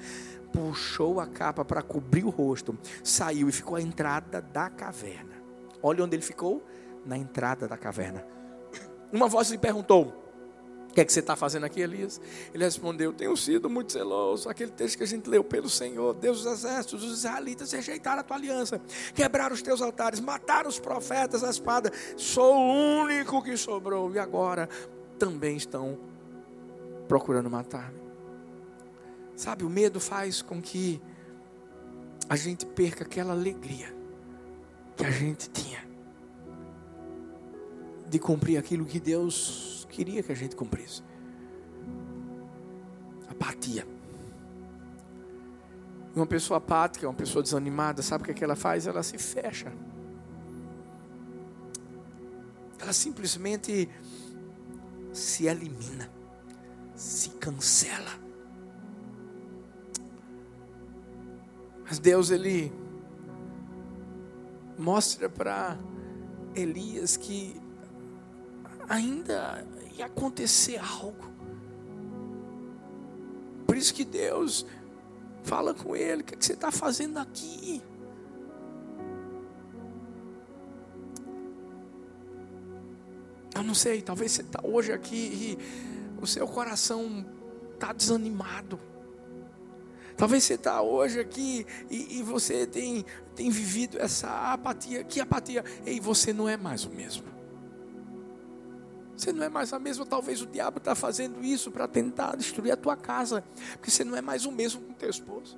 puxou 0.52 1.20
a 1.20 1.28
capa 1.28 1.66
para 1.66 1.82
cobrir 1.82 2.24
o 2.24 2.30
rosto, 2.30 2.78
saiu 3.04 3.50
e 3.50 3.52
ficou 3.52 3.76
à 3.76 3.82
entrada 3.82 4.42
da 4.42 4.70
caverna. 4.70 5.36
Olha 5.82 6.04
onde 6.04 6.16
ele 6.16 6.24
ficou? 6.24 6.64
Na 7.06 7.18
entrada 7.18 7.68
da 7.68 7.78
caverna. 7.78 8.26
Uma 9.12 9.28
voz 9.28 9.50
lhe 9.50 9.58
perguntou: 9.58 10.26
o 10.90 10.94
que 10.96 11.02
é 11.02 11.06
que 11.06 11.12
você 11.12 11.20
está 11.20 11.36
fazendo 11.36 11.66
aqui, 11.66 11.82
Elias? 11.82 12.22
Ele 12.54 12.64
respondeu: 12.64 13.12
Tenho 13.12 13.36
sido 13.36 13.70
muito 13.70 13.92
zeloso. 13.92 14.48
Aquele 14.48 14.72
texto 14.72 14.98
que 14.98 15.04
a 15.04 15.08
gente 15.08 15.30
leu 15.30 15.44
pelo 15.44 15.70
Senhor, 15.70 16.14
Deus 16.14 16.44
dos 16.44 16.54
exércitos, 16.54 17.04
os 17.04 17.20
israelitas 17.20 17.72
rejeitaram 17.74 18.22
a 18.22 18.24
tua 18.24 18.38
aliança, 18.38 18.82
quebraram 19.14 19.54
os 19.54 19.62
teus 19.62 19.82
altares, 19.82 20.22
mataram 20.22 20.70
os 20.70 20.80
profetas 20.80 21.44
a 21.44 21.50
espada. 21.50 21.92
Sou 22.16 22.56
o 22.56 23.02
único 23.04 23.44
que 23.44 23.58
sobrou. 23.58 24.10
E 24.14 24.20
agora 24.20 24.70
também 25.20 25.58
estão 25.58 26.00
procurando 27.08 27.50
matar-me. 27.50 28.00
Sabe, 29.36 29.64
o 29.64 29.70
medo 29.70 30.00
faz 30.00 30.42
com 30.42 30.62
que 30.62 31.02
a 32.30 32.36
gente 32.36 32.66
perca 32.66 33.04
aquela 33.04 33.34
alegria 33.34 33.94
que 34.96 35.06
a 35.06 35.12
gente 35.12 35.50
tinha 35.50 35.86
de 38.08 38.18
cumprir 38.18 38.58
aquilo 38.58 38.86
que 38.86 39.00
Deus 39.00 39.86
queria 39.90 40.24
que 40.24 40.32
a 40.32 40.36
gente 40.36 40.56
cumprisse. 40.56 41.04
Apatia. 43.30 43.86
Uma 46.16 46.26
pessoa 46.26 46.60
apática, 46.60 47.08
uma 47.08 47.14
pessoa 47.14 47.44
desanimada, 47.44 48.02
sabe 48.02 48.22
o 48.22 48.26
que, 48.26 48.32
é 48.32 48.34
que 48.34 48.44
ela 48.44 48.56
faz? 48.56 48.88
Ela 48.88 49.04
se 49.04 49.18
fecha. 49.18 49.72
Ela 52.80 52.94
simplesmente 52.94 53.90
se 55.12 55.46
elimina 55.48 56.15
se 56.96 57.30
cancela. 57.32 58.12
Mas 61.84 62.00
Deus, 62.00 62.32
Ele 62.32 62.72
mostra 64.78 65.30
para 65.30 65.78
Elias 66.56 67.16
que 67.18 67.62
ainda 68.88 69.66
ia 69.98 70.06
acontecer 70.06 70.78
algo. 70.78 71.34
Por 73.66 73.78
isso 73.78 73.94
que 73.94 74.06
Deus 74.06 74.66
fala 75.44 75.74
com 75.74 75.96
ele: 75.96 76.22
o 76.22 76.26
que, 76.26 76.34
é 76.34 76.38
que 76.38 76.46
você 76.46 76.54
está 76.54 76.72
fazendo 76.72 77.18
aqui? 77.18 77.82
Eu 83.56 83.64
não 83.64 83.74
sei, 83.74 84.02
talvez 84.02 84.34
você 84.34 84.42
está 84.42 84.60
hoje 84.64 84.92
aqui 84.92 85.16
e 85.16 85.95
o 86.26 86.28
seu 86.28 86.48
coração 86.48 87.26
está 87.74 87.94
desanimado. 87.94 88.80
Talvez 90.18 90.44
você 90.44 90.56
está 90.56 90.82
hoje 90.82 91.20
aqui 91.20 91.66
e, 91.90 92.20
e, 92.20 92.24
você 92.24 92.66
tem, 92.66 93.06
tem 93.36 93.50
vivido 93.50 94.00
essa 94.00 94.54
apatia. 94.54 95.04
Que 95.04 95.20
apatia? 95.20 95.64
Ei, 95.86 96.00
você 96.00 96.34
não 96.34 96.48
é 96.50 96.58
mais 96.58 96.86
o 96.86 96.90
mesmo. 96.90 97.26
Você 99.16 99.32
não 99.32 99.44
é 99.44 99.50
mais 99.50 99.72
a 99.74 99.80
mesma. 99.80 100.06
Talvez 100.06 100.42
o 100.42 100.46
diabo 100.46 100.78
está 100.78 100.96
fazendo 100.96 101.44
isso 101.44 101.70
para 101.70 101.88
tentar 101.88 102.36
destruir 102.38 102.72
a 102.72 102.78
tua 102.78 102.96
casa. 102.96 103.44
Porque 103.74 103.92
você 103.92 104.04
não 104.04 104.16
é 104.16 104.22
mais 104.22 104.46
o 104.46 104.52
mesmo 104.52 104.82
com 104.82 104.94
teu 104.94 105.10
esposo. 105.10 105.58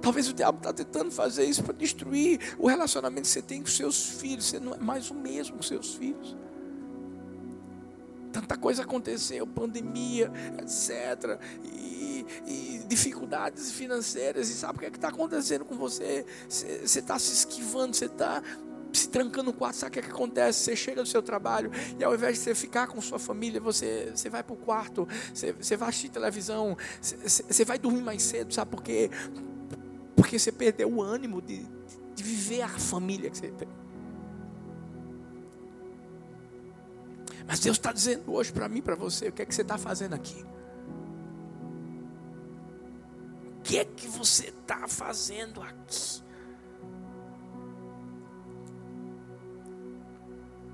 Talvez 0.00 0.28
o 0.28 0.32
diabo 0.32 0.58
está 0.58 0.72
tentando 0.72 1.10
fazer 1.10 1.44
isso 1.44 1.64
para 1.64 1.74
destruir 1.74 2.54
o 2.58 2.68
relacionamento 2.68 3.22
que 3.22 3.28
você 3.28 3.42
tem 3.42 3.60
com 3.60 3.68
seus 3.68 4.20
filhos. 4.20 4.46
Você 4.46 4.60
não 4.60 4.74
é 4.74 4.78
mais 4.78 5.10
o 5.10 5.14
mesmo 5.14 5.56
com 5.56 5.62
seus 5.62 5.94
filhos 5.94 6.36
tanta 8.34 8.56
coisa 8.56 8.82
aconteceu, 8.82 9.46
pandemia, 9.46 10.30
etc. 10.58 11.38
E, 11.62 12.26
e 12.44 12.84
dificuldades 12.88 13.70
financeiras. 13.70 14.50
E 14.50 14.54
sabe 14.54 14.78
o 14.78 14.80
que 14.80 14.86
é 14.86 14.88
está 14.88 15.08
acontecendo 15.08 15.64
com 15.64 15.76
você? 15.76 16.26
Você 16.48 16.98
está 16.98 17.16
se 17.16 17.32
esquivando, 17.32 17.94
você 17.94 18.06
está 18.06 18.42
se 18.92 19.08
trancando 19.08 19.50
no 19.50 19.52
quarto, 19.52 19.76
sabe 19.76 19.90
o 19.90 19.92
que, 19.92 19.98
é 20.00 20.02
que 20.02 20.10
acontece? 20.10 20.64
Você 20.64 20.76
chega 20.76 21.02
do 21.02 21.08
seu 21.08 21.22
trabalho 21.22 21.70
e 21.98 22.04
ao 22.04 22.14
invés 22.14 22.38
de 22.38 22.44
você 22.44 22.54
ficar 22.54 22.86
com 22.86 23.00
sua 23.00 23.18
família, 23.18 23.60
você, 23.60 24.12
você 24.14 24.28
vai 24.28 24.42
para 24.42 24.54
o 24.54 24.56
quarto, 24.56 25.08
você, 25.32 25.52
você 25.52 25.76
vai 25.76 25.88
assistir 25.88 26.10
televisão, 26.10 26.76
você, 27.00 27.42
você 27.42 27.64
vai 27.64 27.78
dormir 27.78 28.02
mais 28.02 28.22
cedo, 28.22 28.54
sabe 28.54 28.70
por 28.70 28.82
quê? 28.82 29.10
Porque 30.14 30.38
você 30.38 30.52
perdeu 30.52 30.88
o 30.92 31.02
ânimo 31.02 31.42
de, 31.42 31.66
de 32.14 32.22
viver 32.22 32.62
a 32.62 32.68
família 32.68 33.30
que 33.30 33.38
você 33.38 33.48
tem. 33.48 33.83
Mas 37.46 37.60
Deus 37.60 37.76
está 37.76 37.92
dizendo 37.92 38.32
hoje 38.32 38.52
para 38.52 38.68
mim, 38.68 38.80
para 38.80 38.94
você, 38.94 39.28
o 39.28 39.32
que 39.32 39.42
é 39.42 39.46
que 39.46 39.54
você 39.54 39.62
está 39.62 39.76
fazendo 39.76 40.14
aqui? 40.14 40.44
O 43.58 43.62
que 43.62 43.78
é 43.78 43.84
que 43.84 44.06
você 44.08 44.48
está 44.48 44.86
fazendo 44.88 45.60
aqui? 45.62 46.22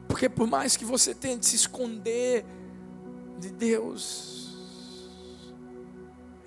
Porque 0.08 0.28
por 0.28 0.46
mais 0.46 0.76
que 0.76 0.84
você 0.84 1.14
tente 1.14 1.46
se 1.46 1.56
esconder 1.56 2.44
de 3.38 3.50
Deus, 3.50 4.54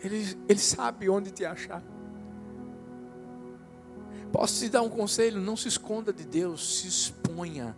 Ele, 0.03 0.37
Ele 0.47 0.59
sabe 0.59 1.09
onde 1.09 1.31
te 1.31 1.45
achar. 1.45 1.81
Posso 4.31 4.59
te 4.59 4.69
dar 4.69 4.81
um 4.81 4.89
conselho? 4.89 5.39
Não 5.39 5.55
se 5.55 5.67
esconda 5.67 6.11
de 6.11 6.25
Deus, 6.25 6.79
se 6.79 6.87
exponha 6.87 7.75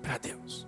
para 0.00 0.18
Deus. 0.18 0.66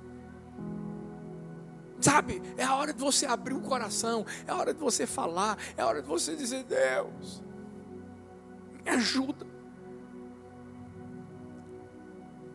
Sabe, 2.04 2.42
é 2.58 2.62
a 2.62 2.74
hora 2.74 2.92
de 2.92 3.00
você 3.00 3.24
abrir 3.24 3.54
o 3.54 3.62
coração, 3.62 4.26
é 4.46 4.50
a 4.50 4.56
hora 4.56 4.74
de 4.74 4.78
você 4.78 5.06
falar, 5.06 5.56
é 5.74 5.80
a 5.80 5.86
hora 5.86 6.02
de 6.02 6.06
você 6.06 6.36
dizer: 6.36 6.62
Deus, 6.64 7.42
me 8.84 8.90
ajuda. 8.90 9.46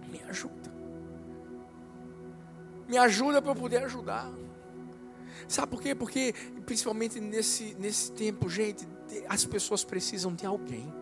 Me 0.07 0.21
ajuda. 0.29 0.71
Me 2.87 2.95
ajuda 2.95 3.41
para 3.41 3.49
eu 3.49 3.55
poder 3.55 3.83
ajudar. 3.85 4.31
Sabe 5.47 5.71
por 5.71 5.81
quê? 5.81 5.95
Porque, 5.95 6.31
principalmente 6.67 7.19
nesse, 7.19 7.75
nesse 7.79 8.11
tempo, 8.11 8.47
gente, 8.47 8.87
as 9.27 9.45
pessoas 9.45 9.83
precisam 9.83 10.31
de 10.31 10.45
alguém. 10.45 10.93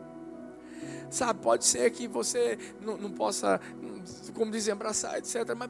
Sabe, 1.09 1.41
pode 1.41 1.65
ser 1.65 1.89
que 1.91 2.07
você 2.07 2.57
não, 2.81 2.97
não 2.97 3.11
possa, 3.11 3.61
como 4.33 4.51
dizem, 4.51 4.73
abraçar, 4.73 5.17
etc. 5.17 5.55
Mas 5.55 5.69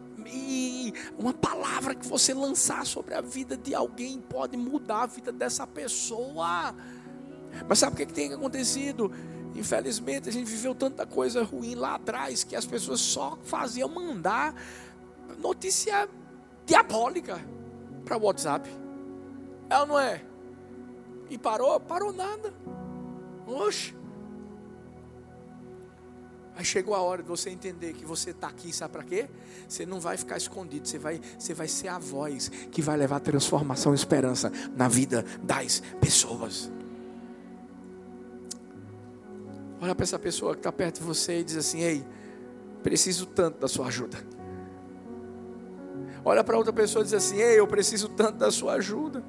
uma 1.17 1.34
palavra 1.34 1.93
que 1.93 2.08
você 2.08 2.34
lançar 2.34 2.86
sobre 2.86 3.13
a 3.13 3.21
vida 3.21 3.56
de 3.56 3.76
alguém 3.76 4.19
pode 4.19 4.58
mudar 4.58 5.04
a 5.04 5.06
vida 5.06 5.32
dessa 5.32 5.67
pessoa. 5.67 6.73
Mas 7.67 7.80
sabe 7.80 7.93
o 7.93 7.95
que, 7.97 8.04
é 8.04 8.06
que 8.06 8.13
tem 8.13 8.34
acontecido? 8.34 9.12
Infelizmente, 9.56 10.30
a 10.30 10.32
gente 10.32 10.50
viveu 10.50 10.76
tanta 10.76 11.06
coisa 11.06 11.43
ruim 11.43 11.76
lá 11.76 11.95
atrás 11.95 12.43
que 12.43 12.56
as 12.56 12.65
pessoas 12.65 13.00
só 13.00 13.38
faziam 13.43 13.89
mandar 13.89 14.56
notícia 15.39 16.08
diabólica. 16.65 17.39
para 18.06 18.17
o 18.17 18.23
WhatsApp. 18.23 18.69
É 19.69 19.80
ou 19.80 19.86
não 19.86 20.00
é? 20.00 20.23
E 21.30 21.38
parou? 21.38 21.80
Parou 21.80 22.13
nada. 22.13 22.54
Oxe. 23.45 23.93
Aí 26.58 26.65
chegou 26.65 26.96
a 26.96 27.02
hora 27.02 27.22
de 27.22 27.30
você 27.30 27.52
entender 27.52 27.93
que 27.93 28.04
você 28.04 28.32
está 28.32 28.48
aqui, 28.48 28.74
sabe 28.74 28.91
para 28.91 29.04
quê? 29.04 29.30
Você 29.70 29.86
não 29.86 30.00
vai 30.00 30.17
ficar 30.17 30.38
escondido, 30.38 30.88
você 30.88 30.98
vai, 30.98 31.22
você 31.38 31.54
vai 31.54 31.67
ser 31.67 31.88
a 31.88 32.00
voz 32.00 32.50
que 32.72 32.82
vai 32.82 32.98
levar 32.98 33.20
transformação 33.20 33.91
e 33.91 33.96
esperança 33.96 34.52
na 34.76 34.88
vida 34.88 35.24
das 35.43 35.84
pessoas. 36.02 36.72
Olha 39.80 39.93
para 39.93 40.04
essa 40.04 40.17
pessoa 40.17 40.56
que 40.56 40.60
está 40.62 40.72
perto 40.72 40.98
de 41.00 41.04
você 41.04 41.41
e 41.41 41.43
diz 41.43 41.58
assim: 41.58 41.82
Ei, 41.82 42.04
preciso 42.82 43.28
tanto 43.28 43.60
da 43.60 43.67
sua 43.67 43.86
ajuda. 43.86 44.17
Olha 46.26 46.43
para 46.43 46.58
outra 46.58 46.74
pessoa 46.74 47.04
e 47.04 47.06
diz 47.06 47.13
assim: 47.13 47.38
Ei, 47.38 47.60
eu 47.60 47.67
preciso 47.67 48.10
tanto 48.10 48.39
da 48.39 48.50
sua 48.50 48.74
ajuda. 48.74 49.24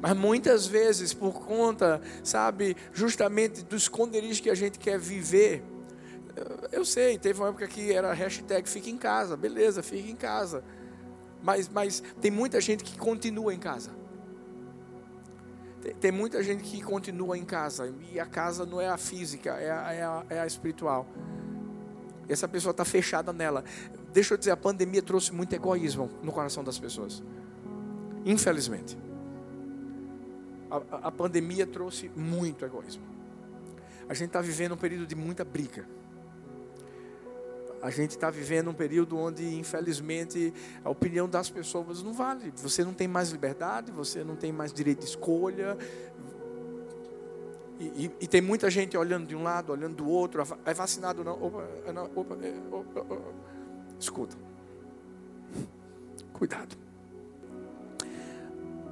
Mas 0.00 0.16
muitas 0.16 0.64
vezes, 0.64 1.12
por 1.12 1.44
conta, 1.44 2.00
sabe, 2.22 2.76
justamente 2.92 3.64
do 3.64 3.74
esconderijo 3.74 4.40
que 4.40 4.50
a 4.50 4.54
gente 4.54 4.78
quer 4.78 4.96
viver, 4.96 5.64
eu 6.72 6.84
sei, 6.84 7.18
teve 7.18 7.40
uma 7.40 7.48
época 7.48 7.66
que 7.68 7.92
era 7.92 8.12
hashtag 8.12 8.68
fica 8.68 8.90
em 8.90 8.96
casa, 8.96 9.36
beleza, 9.36 9.82
fica 9.82 10.10
em 10.10 10.16
casa. 10.16 10.64
Mas, 11.42 11.68
mas 11.68 12.02
tem 12.20 12.30
muita 12.30 12.60
gente 12.60 12.82
que 12.82 12.98
continua 12.98 13.54
em 13.54 13.58
casa. 13.58 13.90
Tem, 15.80 15.94
tem 15.94 16.12
muita 16.12 16.42
gente 16.42 16.64
que 16.64 16.82
continua 16.82 17.38
em 17.38 17.44
casa. 17.44 17.94
E 18.10 18.18
a 18.18 18.26
casa 18.26 18.66
não 18.66 18.80
é 18.80 18.88
a 18.88 18.96
física, 18.96 19.50
é 19.50 19.70
a, 19.70 19.92
é 19.92 20.02
a, 20.02 20.26
é 20.30 20.40
a 20.40 20.46
espiritual. 20.46 21.06
Essa 22.28 22.48
pessoa 22.48 22.70
está 22.72 22.84
fechada 22.84 23.32
nela. 23.32 23.62
Deixa 24.12 24.34
eu 24.34 24.38
dizer, 24.38 24.50
a 24.50 24.56
pandemia 24.56 25.02
trouxe 25.02 25.32
muito 25.32 25.52
egoísmo 25.52 26.10
no 26.22 26.32
coração 26.32 26.64
das 26.64 26.78
pessoas. 26.78 27.22
Infelizmente. 28.24 28.96
A, 30.70 30.76
a, 30.76 31.08
a 31.08 31.12
pandemia 31.12 31.66
trouxe 31.66 32.10
muito 32.16 32.64
egoísmo. 32.64 33.04
A 34.08 34.14
gente 34.14 34.28
está 34.28 34.40
vivendo 34.40 34.72
um 34.72 34.76
período 34.76 35.06
de 35.06 35.14
muita 35.14 35.44
briga 35.44 35.86
a 37.84 37.90
gente 37.90 38.12
está 38.12 38.30
vivendo 38.30 38.70
um 38.70 38.74
período 38.74 39.18
onde, 39.18 39.58
infelizmente, 39.58 40.54
a 40.82 40.88
opinião 40.88 41.28
das 41.28 41.50
pessoas 41.50 42.02
não 42.02 42.14
vale. 42.14 42.50
Você 42.56 42.82
não 42.82 42.94
tem 42.94 43.06
mais 43.06 43.28
liberdade, 43.30 43.92
você 43.92 44.24
não 44.24 44.36
tem 44.36 44.50
mais 44.50 44.72
direito 44.72 45.00
de 45.00 45.04
escolha. 45.04 45.76
E, 47.78 47.84
e, 47.84 48.10
e 48.22 48.26
tem 48.26 48.40
muita 48.40 48.70
gente 48.70 48.96
olhando 48.96 49.26
de 49.26 49.36
um 49.36 49.42
lado, 49.42 49.70
olhando 49.70 49.96
do 49.96 50.08
outro. 50.08 50.42
É 50.64 50.72
vacinado 50.72 51.22
não? 51.22 51.34
Opa, 51.34 51.68
é 51.84 51.92
não 51.92 52.04
opa, 52.14 52.38
é, 52.42 52.54
opa, 52.74 53.00
opa. 53.00 53.32
Escuta. 54.00 54.34
Cuidado. 56.32 56.78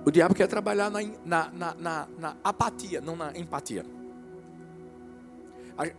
O 0.04 0.10
diabo 0.10 0.34
quer 0.34 0.48
trabalhar 0.48 0.90
na, 0.90 1.00
na, 1.24 1.50
na, 1.50 1.74
na, 1.76 2.08
na 2.18 2.36
apatia, 2.44 3.00
não 3.00 3.16
na 3.16 3.34
empatia. 3.38 3.86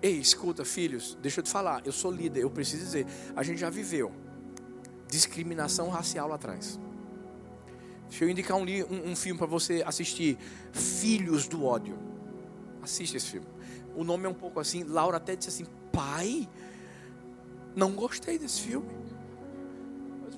Ei, 0.02 0.18
escuta, 0.18 0.64
filhos, 0.64 1.18
deixa 1.22 1.40
eu 1.40 1.44
te 1.44 1.50
falar, 1.50 1.82
eu 1.86 1.92
sou 1.92 2.12
líder, 2.12 2.42
eu 2.42 2.50
preciso 2.50 2.84
dizer, 2.84 3.08
a 3.36 3.44
gente 3.44 3.60
já 3.60 3.70
viveu 3.70 4.12
discriminação 5.14 5.90
racial 5.90 6.28
lá 6.28 6.36
atrás. 6.36 6.80
Deixa 8.10 8.26
eu 8.26 8.30
indicar 8.30 8.58
um, 8.58 8.64
um, 8.64 9.12
um 9.12 9.16
filme 9.16 9.38
para 9.38 9.48
você 9.48 9.84
assistir, 9.86 10.38
Filhos 10.72 11.48
do 11.48 11.66
Ódio. 11.66 11.98
Assiste 12.82 13.18
esse 13.18 13.28
filme. 13.28 13.48
O 13.96 14.04
nome 14.04 14.26
é 14.26 14.30
um 14.30 14.34
pouco 14.34 14.60
assim, 14.60 14.84
Laura 14.84 15.18
até 15.18 15.36
disse 15.36 15.50
assim, 15.50 15.66
pai, 15.92 16.50
não 17.76 17.94
gostei 17.94 18.40
desse 18.40 18.62
filme. 18.62 18.90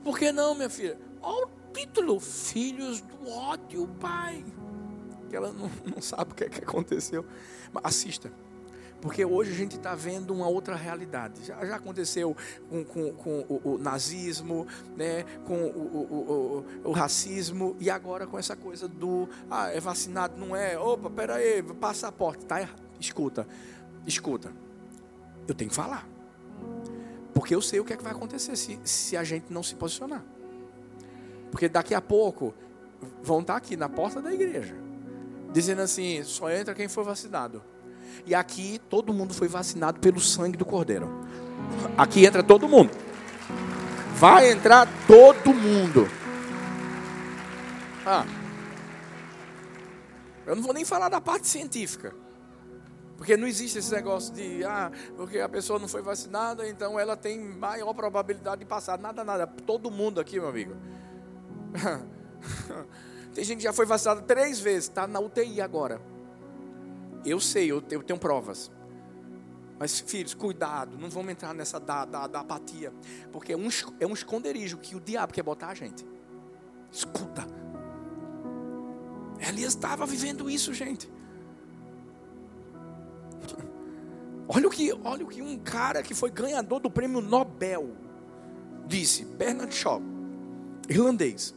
Por 0.03 0.19
que 0.19 0.31
não, 0.31 0.53
minha 0.53 0.69
filha? 0.69 0.99
Olha 1.21 1.47
o 1.47 1.49
título, 1.73 2.19
Filhos 2.19 3.01
do 3.01 3.29
Ódio, 3.29 3.87
pai. 3.99 4.45
Que 5.29 5.35
ela 5.35 5.51
não, 5.51 5.71
não 5.85 6.01
sabe 6.01 6.31
o 6.31 6.35
que, 6.35 6.43
é 6.43 6.49
que 6.49 6.63
aconteceu. 6.63 7.25
Mas 7.73 7.85
assista. 7.85 8.31
Porque 9.01 9.23
hoje 9.23 9.51
a 9.51 9.55
gente 9.55 9.75
está 9.75 9.93
vendo 9.93 10.33
uma 10.33 10.47
outra 10.47 10.75
realidade. 10.75 11.45
Já, 11.45 11.63
já 11.65 11.75
aconteceu 11.75 12.35
com, 12.69 12.83
com, 12.83 13.13
com 13.13 13.39
o, 13.47 13.73
o, 13.73 13.77
nazismo, 13.77 14.65
né, 14.95 15.23
com 15.45 15.55
o, 15.55 16.65
o, 16.83 16.91
racismo, 16.91 17.75
e 17.79 17.89
agora 17.89 18.25
com 18.25 18.39
essa 18.39 18.55
coisa 18.55 18.87
do 18.87 19.29
ah, 19.49 19.69
é 19.69 19.79
vacinado, 19.79 20.37
não 20.37 20.55
é? 20.55 20.77
Opa, 20.79 21.09
peraí, 21.09 21.61
passaporte, 21.61 22.45
tá 22.45 22.61
errado. 22.61 22.81
Escuta, 22.99 23.47
escuta. 24.07 24.51
Eu 25.47 25.53
tenho 25.53 25.69
que 25.69 25.75
falar. 25.75 26.07
Porque 27.33 27.53
eu 27.53 27.61
sei 27.61 27.79
o 27.79 27.85
que 27.85 27.93
é 27.93 27.97
que 27.97 28.03
vai 28.03 28.13
acontecer 28.13 28.55
se, 28.55 28.79
se 28.83 29.17
a 29.17 29.23
gente 29.23 29.51
não 29.51 29.61
se 29.61 29.75
posicionar. 29.75 30.23
Porque 31.51 31.69
daqui 31.69 31.93
a 31.93 32.01
pouco 32.01 32.53
vão 33.21 33.41
estar 33.41 33.53
tá 33.53 33.57
aqui 33.57 33.75
na 33.75 33.89
porta 33.89 34.21
da 34.21 34.33
igreja, 34.33 34.75
dizendo 35.51 35.81
assim: 35.81 36.23
só 36.23 36.49
entra 36.49 36.73
quem 36.73 36.87
for 36.87 37.03
vacinado. 37.03 37.61
E 38.25 38.35
aqui 38.35 38.79
todo 38.89 39.13
mundo 39.13 39.33
foi 39.33 39.47
vacinado 39.47 39.99
pelo 39.99 40.19
sangue 40.19 40.57
do 40.57 40.65
Cordeiro. 40.65 41.09
Aqui 41.97 42.25
entra 42.25 42.43
todo 42.43 42.67
mundo. 42.67 42.91
Vai 44.15 44.51
entrar 44.51 44.87
todo 45.07 45.53
mundo. 45.53 46.07
Ah. 48.05 48.25
Eu 50.45 50.55
não 50.55 50.61
vou 50.61 50.73
nem 50.73 50.85
falar 50.85 51.09
da 51.09 51.19
parte 51.19 51.47
científica. 51.47 52.13
Porque 53.17 53.37
não 53.37 53.47
existe 53.47 53.79
esse 53.79 53.91
negócio 53.93 54.33
de, 54.33 54.63
ah, 54.65 54.91
porque 55.15 55.39
a 55.39 55.47
pessoa 55.47 55.79
não 55.79 55.87
foi 55.87 56.01
vacinada, 56.01 56.67
então 56.67 56.99
ela 56.99 57.15
tem 57.15 57.39
maior 57.39 57.93
probabilidade 57.93 58.59
de 58.59 58.65
passar. 58.65 58.99
Nada, 58.99 59.23
nada. 59.23 59.47
Todo 59.47 59.89
mundo 59.89 60.19
aqui, 60.19 60.39
meu 60.39 60.49
amigo. 60.49 60.75
tem 63.33 63.43
gente 63.43 63.57
que 63.57 63.63
já 63.63 63.73
foi 63.73 63.85
vacinada 63.85 64.21
três 64.21 64.59
vezes, 64.59 64.89
está 64.89 65.07
na 65.07 65.19
UTI 65.19 65.61
agora. 65.61 66.01
Eu 67.25 67.39
sei, 67.39 67.71
eu, 67.71 67.83
eu 67.89 68.03
tenho 68.03 68.19
provas. 68.19 68.71
Mas, 69.77 69.99
filhos, 69.99 70.33
cuidado, 70.33 70.97
não 70.97 71.09
vamos 71.09 71.31
entrar 71.31 71.53
nessa 71.53 71.79
da, 71.79 72.05
da, 72.05 72.27
da, 72.27 72.39
apatia. 72.39 72.93
Porque 73.31 73.53
é 73.53 73.57
um, 73.57 73.67
é 73.99 74.07
um 74.07 74.13
esconderijo 74.13 74.77
que 74.77 74.95
o 74.95 75.01
diabo 75.01 75.33
quer 75.33 75.43
botar 75.43 75.69
a 75.69 75.73
gente. 75.73 76.05
Escuta. 76.91 77.45
Elias 79.39 79.73
estava 79.73 80.05
vivendo 80.05 80.49
isso, 80.49 80.73
gente. 80.73 81.09
Olha 84.47 84.67
o, 84.67 84.69
que, 84.69 84.93
olha 85.03 85.25
o 85.25 85.27
que 85.27 85.41
um 85.41 85.57
cara 85.57 86.03
que 86.03 86.13
foi 86.13 86.29
ganhador 86.29 86.79
do 86.79 86.87
prêmio 86.87 87.19
Nobel 87.19 87.97
disse, 88.85 89.25
Bernard 89.25 89.73
Shaw, 89.73 89.99
irlandês. 90.87 91.55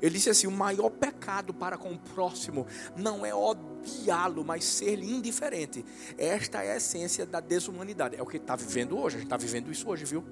Ele 0.00 0.14
disse 0.14 0.30
assim: 0.30 0.46
o 0.46 0.50
maior 0.50 0.90
pecado 0.90 1.52
para 1.52 1.76
com 1.76 1.92
o 1.92 1.98
próximo 1.98 2.66
não 2.96 3.24
é 3.24 3.34
odiá-lo, 3.34 4.44
mas 4.44 4.64
ser-lhe 4.64 5.10
indiferente. 5.10 5.84
Esta 6.16 6.62
é 6.62 6.72
a 6.72 6.76
essência 6.76 7.26
da 7.26 7.40
desumanidade. 7.40 8.16
É 8.16 8.22
o 8.22 8.26
que 8.26 8.36
está 8.36 8.56
vivendo 8.56 8.98
hoje. 8.98 9.16
A 9.16 9.18
gente 9.18 9.26
está 9.26 9.36
vivendo 9.36 9.70
isso 9.70 9.88
hoje, 9.88 10.04
viu? 10.04 10.24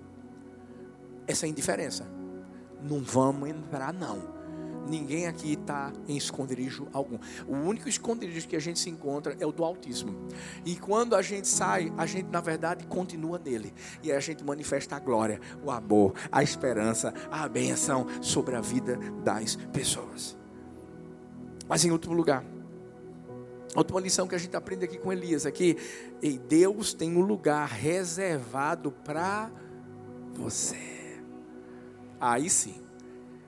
Essa 1.26 1.46
indiferença. 1.46 2.06
Não 2.82 3.00
vamos 3.00 3.48
entrar, 3.48 3.92
não. 3.92 4.35
Ninguém 4.88 5.26
aqui 5.26 5.54
está 5.54 5.92
em 6.06 6.16
esconderijo 6.16 6.86
algum. 6.92 7.18
O 7.46 7.54
único 7.54 7.88
esconderijo 7.88 8.46
que 8.46 8.56
a 8.56 8.60
gente 8.60 8.78
se 8.78 8.88
encontra 8.88 9.36
é 9.40 9.46
o 9.46 9.52
do 9.52 9.64
autismo. 9.64 10.14
E 10.64 10.76
quando 10.76 11.16
a 11.16 11.22
gente 11.22 11.48
sai, 11.48 11.92
a 11.96 12.06
gente 12.06 12.28
na 12.30 12.40
verdade 12.40 12.86
continua 12.86 13.38
nele. 13.38 13.74
E 14.02 14.12
a 14.12 14.20
gente 14.20 14.44
manifesta 14.44 14.96
a 14.96 15.00
glória, 15.00 15.40
o 15.62 15.70
amor, 15.70 16.14
a 16.30 16.42
esperança, 16.42 17.12
a 17.30 17.48
benção 17.48 18.06
sobre 18.20 18.54
a 18.54 18.60
vida 18.60 18.96
das 19.24 19.56
pessoas. 19.72 20.36
Mas 21.68 21.84
em 21.84 21.90
último 21.90 22.14
lugar, 22.14 22.44
Última 23.74 24.00
lição 24.00 24.26
que 24.26 24.34
a 24.34 24.38
gente 24.38 24.56
aprende 24.56 24.86
aqui 24.86 24.96
com 24.96 25.12
Elias 25.12 25.44
é 25.44 25.52
e 26.22 26.38
Deus 26.38 26.94
tem 26.94 27.14
um 27.14 27.20
lugar 27.20 27.68
reservado 27.68 28.90
para 28.90 29.50
você. 30.32 31.20
Aí 32.18 32.48
sim. 32.48 32.80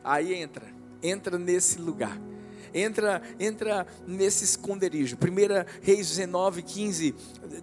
Aí 0.04 0.34
entra 0.34 0.77
entra 1.02 1.38
nesse 1.38 1.78
lugar. 1.78 2.18
Entra, 2.72 3.22
entra 3.40 3.86
nesse 4.06 4.44
esconderijo. 4.44 5.16
1 5.16 5.80
Reis 5.82 6.08
19, 6.08 6.62
15 6.62 7.14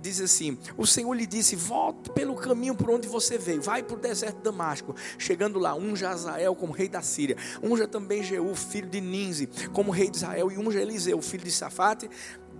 diz 0.01 0.19
assim: 0.19 0.57
O 0.77 0.85
Senhor 0.85 1.13
lhe 1.13 1.25
disse: 1.25 1.55
Volte 1.55 2.09
pelo 2.11 2.35
caminho 2.35 2.75
por 2.75 2.89
onde 2.89 3.07
você 3.07 3.37
veio, 3.37 3.61
vai 3.61 3.83
para 3.83 3.95
o 3.95 3.99
deserto 3.99 4.37
de 4.37 4.43
Damasco. 4.43 4.95
Chegando 5.17 5.59
lá, 5.59 5.75
unja 5.75 6.09
Azael 6.09 6.55
como 6.55 6.73
rei 6.73 6.89
da 6.89 7.01
Síria, 7.01 7.37
unja 7.61 7.87
também 7.87 8.23
Jeú, 8.23 8.55
filho 8.55 8.89
de 8.89 9.01
Ninze, 9.01 9.47
como 9.73 9.91
rei 9.91 10.09
de 10.09 10.17
Israel, 10.17 10.51
e 10.51 10.57
unja 10.57 10.81
Eliseu, 10.81 11.21
filho 11.21 11.43
de 11.43 11.51
Safate, 11.51 12.09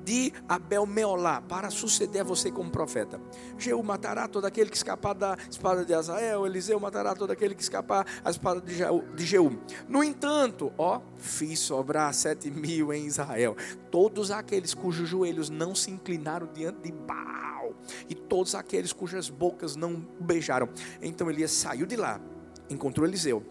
de 0.06 0.32
Abel 0.47 0.86
Meolá, 0.86 1.41
para 1.41 1.72
suceder 1.72 2.22
a 2.22 2.24
você 2.24 2.51
como 2.51 2.70
profeta. 2.70 3.20
Jeú 3.58 3.82
matará 3.82 4.28
todo 4.28 4.45
aquele 4.45 4.70
que 4.70 4.78
escapar 4.78 5.16
da 5.16 5.36
espada 5.49 5.84
de 5.84 5.93
Azael, 5.93 6.45
Eliseu 6.45 6.80
matará 6.80 7.16
todo 7.16 7.32
aquele 7.32 7.56
que 7.56 7.64
escapar 7.64 8.06
a 8.24 8.30
espada 8.30 8.62
de 8.62 9.26
Jeú. 9.26 9.58
No 9.89 10.03
entanto, 10.03 10.72
ó, 10.78 11.01
fiz 11.18 11.60
sobrar 11.60 12.14
sete 12.14 12.51
mil 12.51 12.93
em 12.93 13.08
Israel, 13.08 13.58
todos 13.89 14.30
aqueles 14.30 14.76
cujos 14.76 15.10
joelhos 15.10 15.49
não 15.49 15.74
se 15.74 15.89
inclinaram 15.89 16.47
diante 16.53 16.84
de 16.84 16.91
Baal, 16.91 17.74
e 18.08 18.14
todos 18.14 18.53
aqueles 18.53 18.93
cujas 18.93 19.30
bocas 19.30 19.76
não 19.76 20.06
beijaram. 20.20 20.70
Então 21.01 21.30
Elias 21.30 21.51
saiu 21.51 21.88
de 21.88 21.95
lá, 21.95 22.22
encontrou 22.70 23.08
Eliseu 23.08 23.43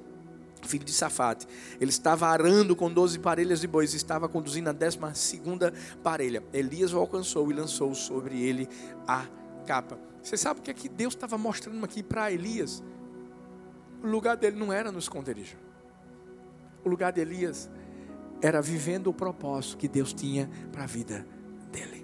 filho 0.65 0.85
de 0.85 0.93
Safate. 0.93 1.47
Ele 1.81 1.91
estava 1.91 2.27
arando 2.27 2.75
com 2.75 2.93
doze 2.93 3.19
parelhas 3.19 3.61
de 3.61 3.67
bois 3.67 3.95
estava 3.95 4.29
conduzindo 4.29 4.69
a 4.69 4.73
décima 4.73 5.15
segunda 5.15 5.73
parelha. 6.03 6.43
Elias 6.53 6.93
o 6.93 6.99
alcançou 6.99 7.51
e 7.51 7.55
lançou 7.55 7.95
sobre 7.95 8.43
ele 8.43 8.69
a 9.07 9.27
capa. 9.67 9.99
Você 10.23 10.37
sabe 10.37 10.61
o 10.61 10.63
que 10.63 10.71
é 10.71 10.75
que 10.75 10.89
Deus 10.89 11.15
estava 11.15 11.37
mostrando 11.37 11.85
aqui 11.85 12.03
para 12.03 12.33
Elias? 12.33 12.83
O 14.03 14.07
lugar 14.07 14.37
dele 14.37 14.57
não 14.57 14.73
era 14.73 14.91
no 14.91 14.99
esconderijo. 14.99 15.57
O 16.85 16.89
lugar 16.89 17.13
de 17.13 17.21
Elias 17.21 17.71
era 18.43 18.61
vivendo 18.61 19.09
o 19.09 19.15
propósito 19.15 19.79
que 19.79 19.89
Deus 19.89 20.13
tinha 20.13 20.51
para 20.71 20.85
a 20.85 20.87
vida 20.87 21.27
dele. 21.73 22.04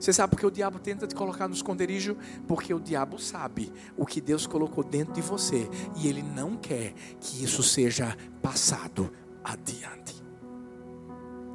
Você 0.00 0.14
sabe 0.14 0.30
porque 0.30 0.46
o 0.46 0.50
diabo 0.50 0.78
tenta 0.78 1.06
te 1.06 1.14
colocar 1.14 1.46
no 1.46 1.54
esconderijo? 1.54 2.16
Porque 2.48 2.72
o 2.72 2.80
diabo 2.80 3.18
sabe 3.18 3.70
o 3.98 4.06
que 4.06 4.18
Deus 4.18 4.46
colocou 4.46 4.82
dentro 4.82 5.12
de 5.12 5.20
você 5.20 5.68
e 5.94 6.08
ele 6.08 6.22
não 6.22 6.56
quer 6.56 6.94
que 7.20 7.44
isso 7.44 7.62
seja 7.62 8.16
passado 8.40 9.12
adiante. 9.44 10.14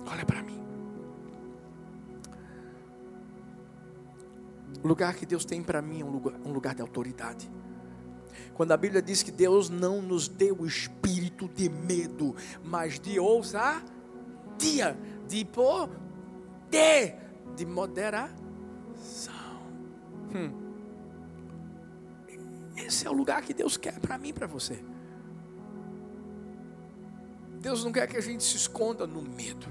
Olha 0.05 0.23
para 0.23 0.43
mim. 0.43 0.63
O 4.83 4.87
lugar 4.87 5.15
que 5.15 5.25
Deus 5.25 5.43
tem 5.43 5.63
para 5.63 5.81
mim 5.81 6.01
é 6.01 6.05
um 6.05 6.11
lugar, 6.11 6.39
um 6.45 6.51
lugar 6.51 6.75
de 6.75 6.83
autoridade. 6.83 7.49
Quando 8.53 8.73
a 8.73 8.77
Bíblia 8.77 9.01
diz 9.01 9.23
que 9.23 9.31
Deus 9.31 9.71
não 9.71 10.03
nos 10.03 10.27
deu 10.27 10.55
o 10.59 10.67
espírito 10.67 11.47
de 11.47 11.67
medo, 11.67 12.35
mas 12.63 12.99
de 12.99 13.19
ousadia, 13.19 13.81
de 15.27 15.43
poder, 15.45 17.24
de 17.55 17.65
moderação. 17.65 18.33
Hum. 20.33 20.65
Esse 22.75 23.07
é 23.07 23.09
o 23.09 23.13
lugar 23.13 23.41
que 23.41 23.53
Deus 23.53 23.77
quer 23.77 23.99
para 23.99 24.17
mim 24.17 24.29
e 24.29 24.33
para 24.33 24.47
você. 24.47 24.83
Deus 27.59 27.83
não 27.83 27.91
quer 27.91 28.07
que 28.07 28.17
a 28.17 28.21
gente 28.21 28.43
se 28.43 28.57
esconda 28.57 29.07
no 29.07 29.21
medo. 29.21 29.65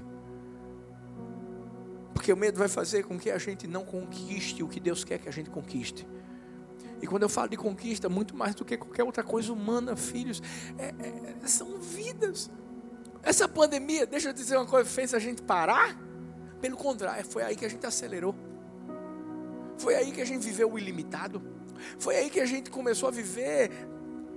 Porque 2.13 2.33
o 2.33 2.37
medo 2.37 2.57
vai 2.57 2.67
fazer 2.67 3.03
com 3.03 3.17
que 3.17 3.29
a 3.29 3.37
gente 3.37 3.67
não 3.67 3.85
conquiste 3.85 4.63
o 4.63 4.67
que 4.67 4.79
Deus 4.79 5.03
quer 5.03 5.19
que 5.19 5.29
a 5.29 5.31
gente 5.31 5.49
conquiste. 5.49 6.07
E 7.01 7.07
quando 7.07 7.23
eu 7.23 7.29
falo 7.29 7.49
de 7.49 7.57
conquista, 7.57 8.09
muito 8.09 8.35
mais 8.35 8.55
do 8.55 8.65
que 8.65 8.77
qualquer 8.77 9.03
outra 9.03 9.23
coisa 9.23 9.53
humana, 9.53 9.95
filhos, 9.95 10.41
é, 10.77 10.93
é, 11.43 11.47
são 11.47 11.77
vidas. 11.79 12.49
Essa 13.21 13.47
pandemia, 13.47 14.05
deixa 14.05 14.29
eu 14.29 14.33
dizer 14.33 14.57
uma 14.57 14.65
coisa, 14.65 14.89
fez 14.89 15.13
a 15.13 15.19
gente 15.19 15.41
parar? 15.41 15.95
Pelo 16.65 16.77
contrário, 16.77 17.23
foi 17.23 17.43
aí 17.43 17.55
que 17.55 17.63
a 17.63 17.69
gente 17.69 17.85
acelerou. 17.85 18.33
Foi 19.77 19.93
aí 19.93 20.11
que 20.11 20.19
a 20.19 20.25
gente 20.25 20.43
viveu 20.43 20.71
o 20.71 20.79
ilimitado. 20.79 21.39
Foi 21.99 22.15
aí 22.15 22.27
que 22.27 22.39
a 22.39 22.45
gente 22.47 22.71
começou 22.71 23.07
a 23.07 23.11
viver 23.11 23.69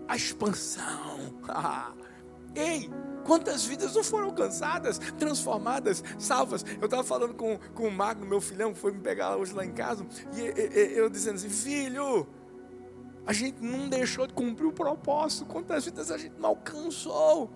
a 0.07 0.15
expansão. 0.15 1.33
Ei, 2.55 2.91
quantas 3.25 3.65
vidas 3.65 3.95
não 3.95 4.05
foram 4.05 4.27
alcançadas, 4.27 4.99
transformadas, 5.19 6.05
salvas? 6.19 6.67
Eu 6.79 6.85
estava 6.85 7.03
falando 7.03 7.33
com, 7.33 7.59
com 7.75 7.89
o 7.89 7.91
Magno, 7.91 8.27
meu 8.27 8.43
filhão, 8.43 8.75
que 8.75 8.79
foi 8.79 8.93
me 8.93 9.01
pegar 9.01 9.35
hoje 9.39 9.55
lá 9.55 9.65
em 9.65 9.73
casa, 9.73 10.07
e, 10.37 10.41
e 10.41 10.99
eu 10.99 11.09
dizendo 11.09 11.37
assim: 11.37 11.49
filho, 11.49 12.29
a 13.25 13.33
gente 13.33 13.63
não 13.63 13.89
deixou 13.89 14.27
de 14.27 14.35
cumprir 14.35 14.67
o 14.67 14.73
propósito, 14.73 15.47
quantas 15.47 15.87
vidas 15.87 16.11
a 16.11 16.19
gente 16.19 16.35
não 16.39 16.51
alcançou? 16.51 17.51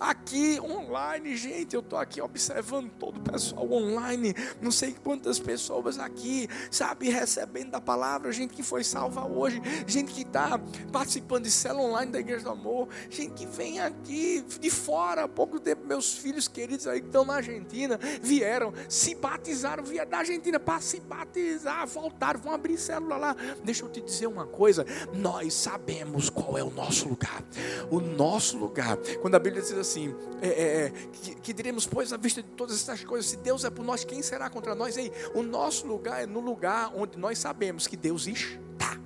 Aqui 0.00 0.60
online, 0.60 1.36
gente, 1.36 1.74
eu 1.74 1.80
estou 1.80 1.98
aqui 1.98 2.20
observando 2.20 2.88
todo 2.98 3.18
o 3.18 3.20
pessoal 3.20 3.70
online, 3.72 4.32
não 4.60 4.70
sei 4.70 4.94
quantas 5.02 5.40
pessoas 5.40 5.98
aqui, 5.98 6.48
sabe, 6.70 7.10
recebendo 7.10 7.72
da 7.72 7.80
palavra, 7.80 8.30
gente 8.30 8.54
que 8.54 8.62
foi 8.62 8.84
salva 8.84 9.26
hoje, 9.26 9.60
gente 9.88 10.12
que 10.12 10.22
está 10.22 10.60
participando 10.92 11.44
de 11.44 11.50
célula 11.50 11.88
online 11.88 12.12
da 12.12 12.20
Igreja 12.20 12.44
do 12.44 12.50
Amor, 12.50 12.88
gente 13.10 13.34
que 13.34 13.46
vem 13.46 13.80
aqui 13.80 14.44
de 14.60 14.70
fora, 14.70 15.24
há 15.24 15.28
pouco 15.28 15.58
tempo, 15.58 15.84
meus 15.84 16.14
filhos 16.16 16.46
queridos 16.46 16.86
aí 16.86 17.00
que 17.00 17.06
estão 17.06 17.24
na 17.24 17.34
Argentina, 17.34 17.98
vieram, 18.22 18.72
se 18.88 19.16
batizaram, 19.16 19.82
vieram 19.82 20.10
da 20.10 20.18
Argentina 20.18 20.60
para 20.60 20.80
se 20.80 21.00
batizar, 21.00 21.86
voltaram, 21.88 22.38
vão 22.38 22.52
abrir 22.52 22.78
célula 22.78 23.16
lá. 23.16 23.36
Deixa 23.64 23.84
eu 23.84 23.88
te 23.88 24.00
dizer 24.00 24.28
uma 24.28 24.46
coisa, 24.46 24.86
nós 25.12 25.54
sabemos 25.54 26.30
qual 26.30 26.56
é 26.56 26.62
o 26.62 26.70
nosso 26.70 27.08
lugar, 27.08 27.42
o 27.90 28.00
nosso 28.00 28.56
lugar, 28.56 28.96
quando 29.20 29.34
a 29.34 29.38
Bíblia 29.40 29.60
diz 29.60 29.72
assim, 29.72 29.87
assim, 29.88 30.14
é, 30.42 30.48
é, 30.48 30.84
é, 30.84 30.90
que, 30.90 31.34
que 31.36 31.52
diremos, 31.52 31.86
pois, 31.86 32.12
à 32.12 32.16
vista 32.16 32.42
de 32.42 32.50
todas 32.50 32.76
essas 32.76 33.02
coisas, 33.02 33.30
se 33.30 33.36
Deus 33.38 33.64
é 33.64 33.70
por 33.70 33.84
nós, 33.84 34.04
quem 34.04 34.22
será 34.22 34.50
contra 34.50 34.74
nós? 34.74 34.96
Ei, 34.96 35.10
o 35.34 35.42
nosso 35.42 35.86
lugar 35.86 36.22
é 36.22 36.26
no 36.26 36.40
lugar 36.40 36.92
onde 36.94 37.18
nós 37.18 37.38
sabemos 37.38 37.86
que 37.86 37.96
Deus 37.96 38.26
está. 38.26 38.98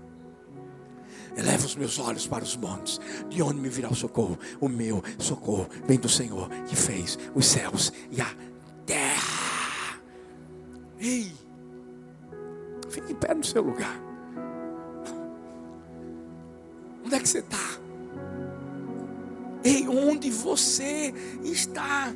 Eleva 1.36 1.64
os 1.64 1.76
meus 1.76 1.98
olhos 1.98 2.26
para 2.26 2.44
os 2.44 2.56
montes, 2.56 3.00
de 3.28 3.42
onde 3.42 3.60
me 3.60 3.68
virá 3.68 3.88
o 3.88 3.94
socorro? 3.94 4.38
O 4.60 4.68
meu 4.68 5.02
socorro 5.18 5.66
vem 5.86 5.98
do 5.98 6.08
Senhor 6.08 6.48
que 6.66 6.76
fez 6.76 7.18
os 7.34 7.46
céus 7.46 7.92
e 8.10 8.20
a 8.20 8.30
terra. 8.84 10.00
Ei, 10.98 11.32
fique 12.90 13.12
em 13.12 13.14
pé 13.14 13.34
no 13.34 13.44
seu 13.44 13.62
lugar. 13.62 13.98
Onde 17.04 17.14
é 17.14 17.20
que 17.20 17.28
você 17.28 17.38
está? 17.38 17.81
Em 19.64 19.88
onde 19.88 20.30
você 20.30 21.14
está. 21.42 22.12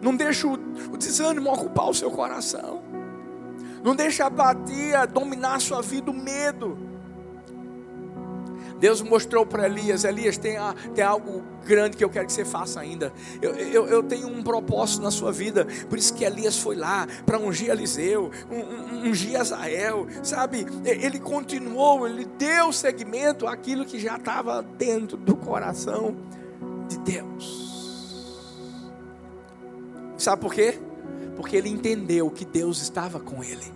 Não 0.00 0.14
deixe 0.16 0.46
o, 0.46 0.56
desânimo 0.96 1.52
ocupar 1.52 1.88
o 1.88 1.94
seu 1.94 2.10
coração. 2.10 2.82
Não 3.82 3.94
deixe 3.94 4.22
a 4.22 4.26
apatia 4.26 5.06
dominar 5.06 5.56
a 5.56 5.60
sua 5.60 5.82
vida, 5.82 6.10
o 6.10 6.14
medo. 6.14 6.87
Deus 8.78 9.02
mostrou 9.02 9.44
para 9.44 9.66
Elias: 9.66 10.04
Elias, 10.04 10.38
tem, 10.38 10.56
a, 10.56 10.74
tem 10.94 11.04
algo 11.04 11.42
grande 11.64 11.96
que 11.96 12.04
eu 12.04 12.10
quero 12.10 12.26
que 12.26 12.32
você 12.32 12.44
faça 12.44 12.80
ainda. 12.80 13.12
Eu, 13.42 13.54
eu, 13.54 13.86
eu 13.86 14.02
tenho 14.02 14.28
um 14.28 14.42
propósito 14.42 15.02
na 15.02 15.10
sua 15.10 15.32
vida. 15.32 15.66
Por 15.88 15.98
isso 15.98 16.14
que 16.14 16.24
Elias 16.24 16.58
foi 16.58 16.76
lá 16.76 17.06
para 17.26 17.38
ungir 17.38 17.70
Eliseu, 17.70 18.30
ungir 19.04 19.38
Azael, 19.38 20.06
sabe? 20.22 20.66
Ele 20.84 21.18
continuou, 21.18 22.06
ele 22.06 22.24
deu 22.38 22.72
seguimento 22.72 23.46
àquilo 23.46 23.84
que 23.84 23.98
já 23.98 24.16
estava 24.16 24.62
dentro 24.62 25.16
do 25.16 25.36
coração 25.36 26.16
de 26.88 26.98
Deus. 26.98 27.68
Sabe 30.16 30.40
por 30.42 30.52
quê? 30.52 30.78
Porque 31.36 31.56
ele 31.56 31.68
entendeu 31.68 32.30
que 32.30 32.44
Deus 32.44 32.80
estava 32.80 33.20
com 33.20 33.42
ele. 33.44 33.72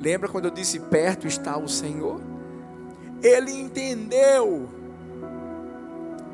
Lembra 0.00 0.28
quando 0.28 0.46
eu 0.46 0.50
disse: 0.50 0.80
perto 0.80 1.26
está 1.26 1.56
o 1.56 1.68
Senhor? 1.68 2.33
Ele 3.24 3.52
entendeu 3.52 4.68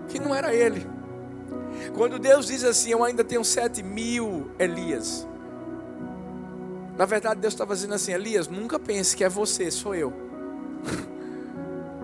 que 0.08 0.18
não 0.18 0.34
era 0.34 0.52
ele. 0.52 0.86
Quando 1.94 2.18
Deus 2.18 2.46
diz 2.46 2.64
assim, 2.64 2.90
eu 2.90 3.04
ainda 3.04 3.22
tenho 3.22 3.44
sete 3.44 3.82
mil 3.82 4.50
Elias. 4.58 5.26
Na 6.98 7.06
verdade, 7.06 7.40
Deus 7.40 7.54
estava 7.54 7.74
dizendo 7.74 7.94
assim: 7.94 8.12
Elias, 8.12 8.48
nunca 8.48 8.78
pense 8.78 9.16
que 9.16 9.24
é 9.24 9.28
você, 9.28 9.70
sou 9.70 9.94
eu. 9.94 10.12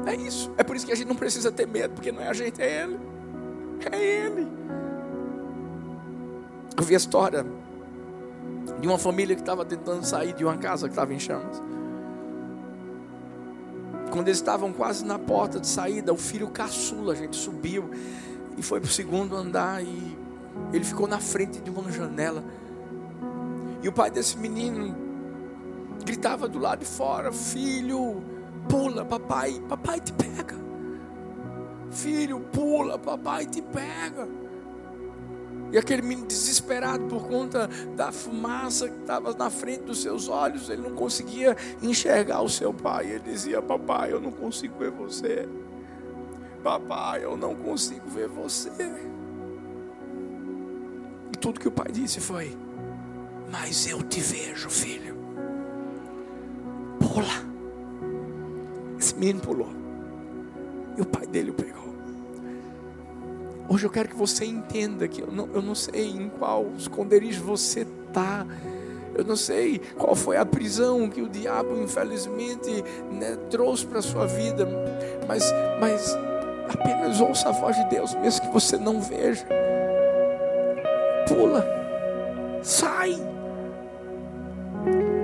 É 0.07 0.15
isso. 0.15 0.55
É 0.57 0.63
por 0.63 0.77
isso 0.77 0.87
que 0.87 0.93
a 0.93 0.95
gente 0.95 1.09
não 1.09 1.17
precisa 1.17 1.51
ter 1.51 1.67
medo, 1.67 1.95
porque 1.95 2.13
não 2.13 2.23
é 2.23 2.29
a 2.29 2.33
gente, 2.33 2.63
é 2.63 2.85
Ele. 2.85 2.97
É 3.91 4.01
Ele. 4.01 4.47
Eu 6.77 6.85
vi 6.85 6.95
a 6.95 6.97
história 6.97 7.45
de 8.79 8.87
uma 8.87 8.99
família 8.99 9.35
que 9.35 9.43
estava 9.43 9.65
tentando 9.65 10.05
sair 10.05 10.33
de 10.33 10.45
uma 10.45 10.57
casa 10.57 10.87
que 10.87 10.93
estava 10.93 11.13
em 11.13 11.19
chamas. 11.19 11.61
Quando 14.11 14.29
eles 14.29 14.39
estavam 14.39 14.73
quase 14.73 15.05
na 15.05 15.19
porta 15.19 15.61
de 15.61 15.67
saída, 15.67 16.13
o 16.13 16.17
filho 16.17 16.49
caçula, 16.49 17.13
a 17.13 17.17
gente 17.17 17.37
subiu 17.37 17.91
e 18.57 18.63
foi 18.63 18.81
para 18.81 18.89
o 18.89 18.93
segundo 18.93 19.37
andar 19.37 19.83
e 19.83 20.17
ele 20.73 20.85
ficou 20.85 21.07
na 21.07 21.19
frente 21.19 21.61
de 21.61 21.71
uma 21.71 21.91
janela. 21.91 22.43
E 23.83 23.89
o 23.89 23.93
pai 23.93 24.11
desse 24.11 24.39
menino 24.39 24.97
gritava 26.05 26.49
do 26.49 26.59
lado 26.59 26.81
de 26.81 26.87
fora: 26.87 27.33
Filho, 27.33 28.23
pula, 28.69 29.05
papai, 29.05 29.61
papai 29.69 30.01
te 30.01 30.13
pega. 30.13 30.57
Filho, 31.91 32.41
pula, 32.53 32.99
papai 32.99 33.47
te 33.47 33.61
pega. 33.61 34.29
E 35.73 35.79
aquele 35.79 36.03
menino 36.03 36.27
desesperado 36.27 37.05
por 37.07 37.27
conta 37.27 37.69
da 37.97 38.13
fumaça 38.13 38.89
que 38.89 39.01
estava 39.01 39.35
na 39.35 39.51
frente 39.51 39.83
dos 39.83 40.01
seus 40.01 40.29
olhos, 40.29 40.71
ele 40.71 40.83
não 40.83 40.95
conseguia 40.95 41.57
enxergar 41.83 42.43
o 42.43 42.49
seu 42.49 42.73
pai. 42.73 43.07
Ele 43.11 43.21
dizia: 43.21 43.61
Papai, 43.61 44.13
eu 44.13 44.21
não 44.21 44.31
consigo 44.31 44.79
ver 44.79 44.91
você. 44.91 45.49
Papai, 46.63 47.25
eu 47.25 47.37
não 47.37 47.55
consigo 47.55 48.09
ver 48.09 48.29
você. 48.29 48.71
E 51.33 51.39
tudo 51.39 51.61
que 51.61 51.69
o 51.69 51.73
pai 51.73 51.91
disse 51.91 52.21
foi: 52.21 52.57
Mas 53.51 53.87
eu 53.87 54.03
te 54.03 54.21
vejo, 54.21 54.71
filho. 54.71 55.17
Pula. 56.99 57.45
Esse 58.99 59.15
menino 59.15 59.41
pulou. 59.41 59.71
E 60.97 61.03
o 61.03 61.07
pai 61.07 61.27
dele 61.27 61.51
o 61.51 61.55
pegou. 61.55 61.86
Hoje 63.69 63.85
eu 63.85 63.91
quero 63.91 64.09
que 64.09 64.17
você 64.17 64.45
entenda 64.45 65.09
que 65.09 65.21
eu 65.21 65.31
não, 65.31 65.49
eu 65.53 65.61
não 65.61 65.75
sei 65.75 66.11
em 66.11 66.29
qual 66.29 66.67
esconderijo 66.79 67.43
você 67.43 67.81
está. 67.81 68.47
Eu 69.15 69.25
não 69.25 69.35
sei 69.35 69.81
qual 69.97 70.15
foi 70.15 70.37
a 70.37 70.45
prisão 70.45 71.09
que 71.09 71.23
o 71.23 71.29
diabo, 71.29 71.77
infelizmente, 71.81 72.85
né, 73.11 73.37
trouxe 73.51 73.87
para 73.87 73.99
a 73.99 74.03
sua 74.03 74.27
vida, 74.27 74.69
mas, 75.27 75.43
mas 75.81 76.17
apenas 76.69 77.21
ouça 77.21 77.49
a 77.49 77.53
voz 77.53 77.75
de 77.75 77.89
Deus, 77.89 78.15
mesmo 78.15 78.47
que 78.47 78.53
você 78.53 78.77
não 78.77 79.01
veja. 79.01 79.47
Pula, 81.27 81.67
sai. 82.63 83.17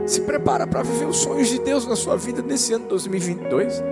Se 0.06 0.22
prepara 0.22 0.66
para 0.66 0.82
viver 0.82 1.06
os 1.06 1.18
sonhos 1.18 1.48
de 1.48 1.60
Deus 1.60 1.86
na 1.86 1.94
sua 1.94 2.16
vida 2.16 2.42
nesse 2.42 2.72
ano 2.72 2.88
2022. 2.88 3.82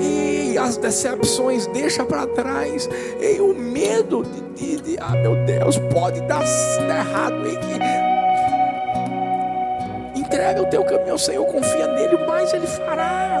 E 0.00 0.35
as 0.58 0.76
decepções 0.76 1.66
deixa 1.68 2.04
para 2.04 2.26
trás. 2.26 2.88
E 3.20 3.40
o 3.40 3.54
medo 3.54 4.22
de, 4.22 4.76
de, 4.76 4.82
de, 4.82 4.98
ah 5.00 5.16
meu 5.16 5.36
Deus, 5.44 5.78
pode 5.92 6.20
dar 6.22 6.42
errado. 6.42 7.36
E 7.46 7.56
que 7.56 7.76
entrega 10.20 10.62
o 10.62 10.66
teu 10.66 10.84
caminho 10.84 11.12
ao 11.12 11.18
Senhor, 11.18 11.44
confia 11.46 11.86
nele, 11.88 12.16
mais 12.26 12.52
ele 12.52 12.66
fará. 12.66 13.40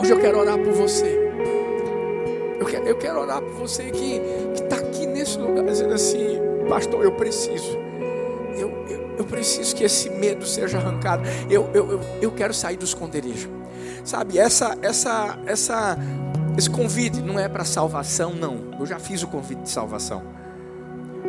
Hoje 0.00 0.12
eu 0.12 0.20
quero 0.20 0.38
orar 0.38 0.58
por 0.58 0.72
você. 0.72 1.30
Eu 2.58 2.66
quero, 2.66 2.86
eu 2.86 2.96
quero 2.96 3.20
orar 3.20 3.42
por 3.42 3.52
você 3.52 3.90
que 3.90 4.20
está 4.54 4.76
aqui 4.76 5.06
nesse 5.06 5.38
lugar 5.38 5.64
dizendo 5.64 5.94
assim, 5.94 6.38
pastor, 6.68 7.04
eu 7.04 7.12
preciso. 7.12 7.78
Eu, 8.56 8.70
eu, 8.88 9.10
eu 9.18 9.24
preciso 9.24 9.76
que 9.76 9.84
esse 9.84 10.08
medo 10.10 10.46
seja 10.46 10.78
arrancado. 10.78 11.22
Eu, 11.50 11.68
eu, 11.74 11.92
eu, 11.92 12.00
eu 12.22 12.32
quero 12.32 12.54
sair 12.54 12.76
do 12.76 12.84
esconderijo. 12.84 13.59
Sabe, 14.04 14.38
essa, 14.38 14.76
essa, 14.82 15.38
essa, 15.46 15.98
esse 16.56 16.70
convite 16.70 17.20
não 17.20 17.38
é 17.38 17.48
para 17.48 17.64
salvação, 17.64 18.34
não. 18.34 18.74
Eu 18.78 18.86
já 18.86 18.98
fiz 18.98 19.22
o 19.22 19.28
convite 19.28 19.62
de 19.62 19.70
salvação. 19.70 20.22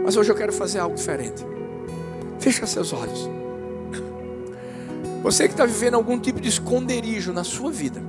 Mas 0.04 0.18
hoje 0.18 0.32
eu 0.32 0.36
quero 0.36 0.52
fazer 0.52 0.80
algo 0.80 0.96
diferente. 0.96 1.46
Fecha 2.40 2.66
seus 2.66 2.92
olhos. 2.92 3.30
Você 5.24 5.48
que 5.48 5.54
está 5.54 5.66
vivendo 5.66 5.96
algum 5.96 6.20
tipo 6.20 6.42
de 6.42 6.50
esconderijo 6.50 7.32
na 7.32 7.44
sua 7.44 7.72
vida, 7.72 8.02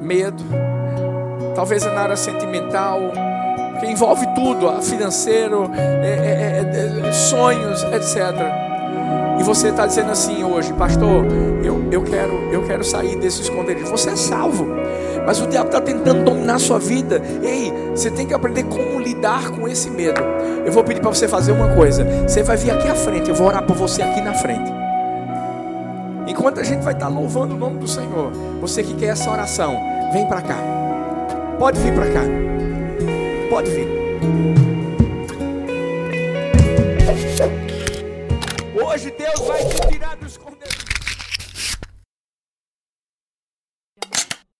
medo, 0.00 0.42
talvez 1.54 1.84
é 1.84 1.94
na 1.94 2.00
área 2.00 2.16
sentimental, 2.16 3.00
que 3.78 3.86
envolve 3.86 4.26
tudo, 4.34 4.82
financeiro, 4.82 5.70
é, 5.74 6.62
é, 7.02 7.08
é, 7.08 7.12
sonhos, 7.12 7.84
etc. 7.84 8.61
E 9.38 9.42
você 9.42 9.68
está 9.68 9.86
dizendo 9.86 10.10
assim 10.10 10.44
hoje, 10.44 10.72
pastor, 10.74 11.24
eu, 11.64 11.82
eu, 11.90 12.02
quero, 12.02 12.32
eu 12.52 12.62
quero 12.64 12.84
sair 12.84 13.16
desse 13.16 13.42
esconderijo. 13.42 13.86
Você 13.86 14.10
é 14.10 14.16
salvo, 14.16 14.66
mas 15.26 15.40
o 15.40 15.46
diabo 15.46 15.66
está 15.66 15.80
tentando 15.80 16.24
dominar 16.24 16.56
a 16.56 16.58
sua 16.58 16.78
vida. 16.78 17.20
Ei, 17.42 17.72
você 17.94 18.10
tem 18.10 18.26
que 18.26 18.34
aprender 18.34 18.64
como 18.64 19.00
lidar 19.00 19.50
com 19.50 19.66
esse 19.66 19.90
medo. 19.90 20.20
Eu 20.64 20.72
vou 20.72 20.84
pedir 20.84 21.00
para 21.00 21.10
você 21.10 21.26
fazer 21.26 21.52
uma 21.52 21.74
coisa. 21.74 22.04
Você 22.26 22.42
vai 22.42 22.56
vir 22.56 22.70
aqui 22.70 22.88
à 22.88 22.94
frente, 22.94 23.28
eu 23.30 23.34
vou 23.34 23.48
orar 23.48 23.64
por 23.64 23.76
você 23.76 24.02
aqui 24.02 24.20
na 24.20 24.34
frente. 24.34 24.70
Enquanto 26.26 26.60
a 26.60 26.64
gente 26.64 26.82
vai 26.82 26.92
estar 26.94 27.06
tá 27.06 27.12
louvando 27.12 27.54
o 27.54 27.58
nome 27.58 27.78
do 27.78 27.88
Senhor, 27.88 28.30
você 28.60 28.82
que 28.82 28.94
quer 28.94 29.08
essa 29.08 29.30
oração, 29.30 29.76
vem 30.12 30.26
para 30.26 30.42
cá. 30.42 30.58
Pode 31.58 31.80
vir 31.80 31.94
para 31.94 32.06
cá. 32.06 32.22
Pode 33.50 33.70
vir 33.70 34.02
hoje 38.92 39.10
Deus 39.12 39.40
vai 39.46 39.64
te 39.64 39.88
tirar 39.88 40.11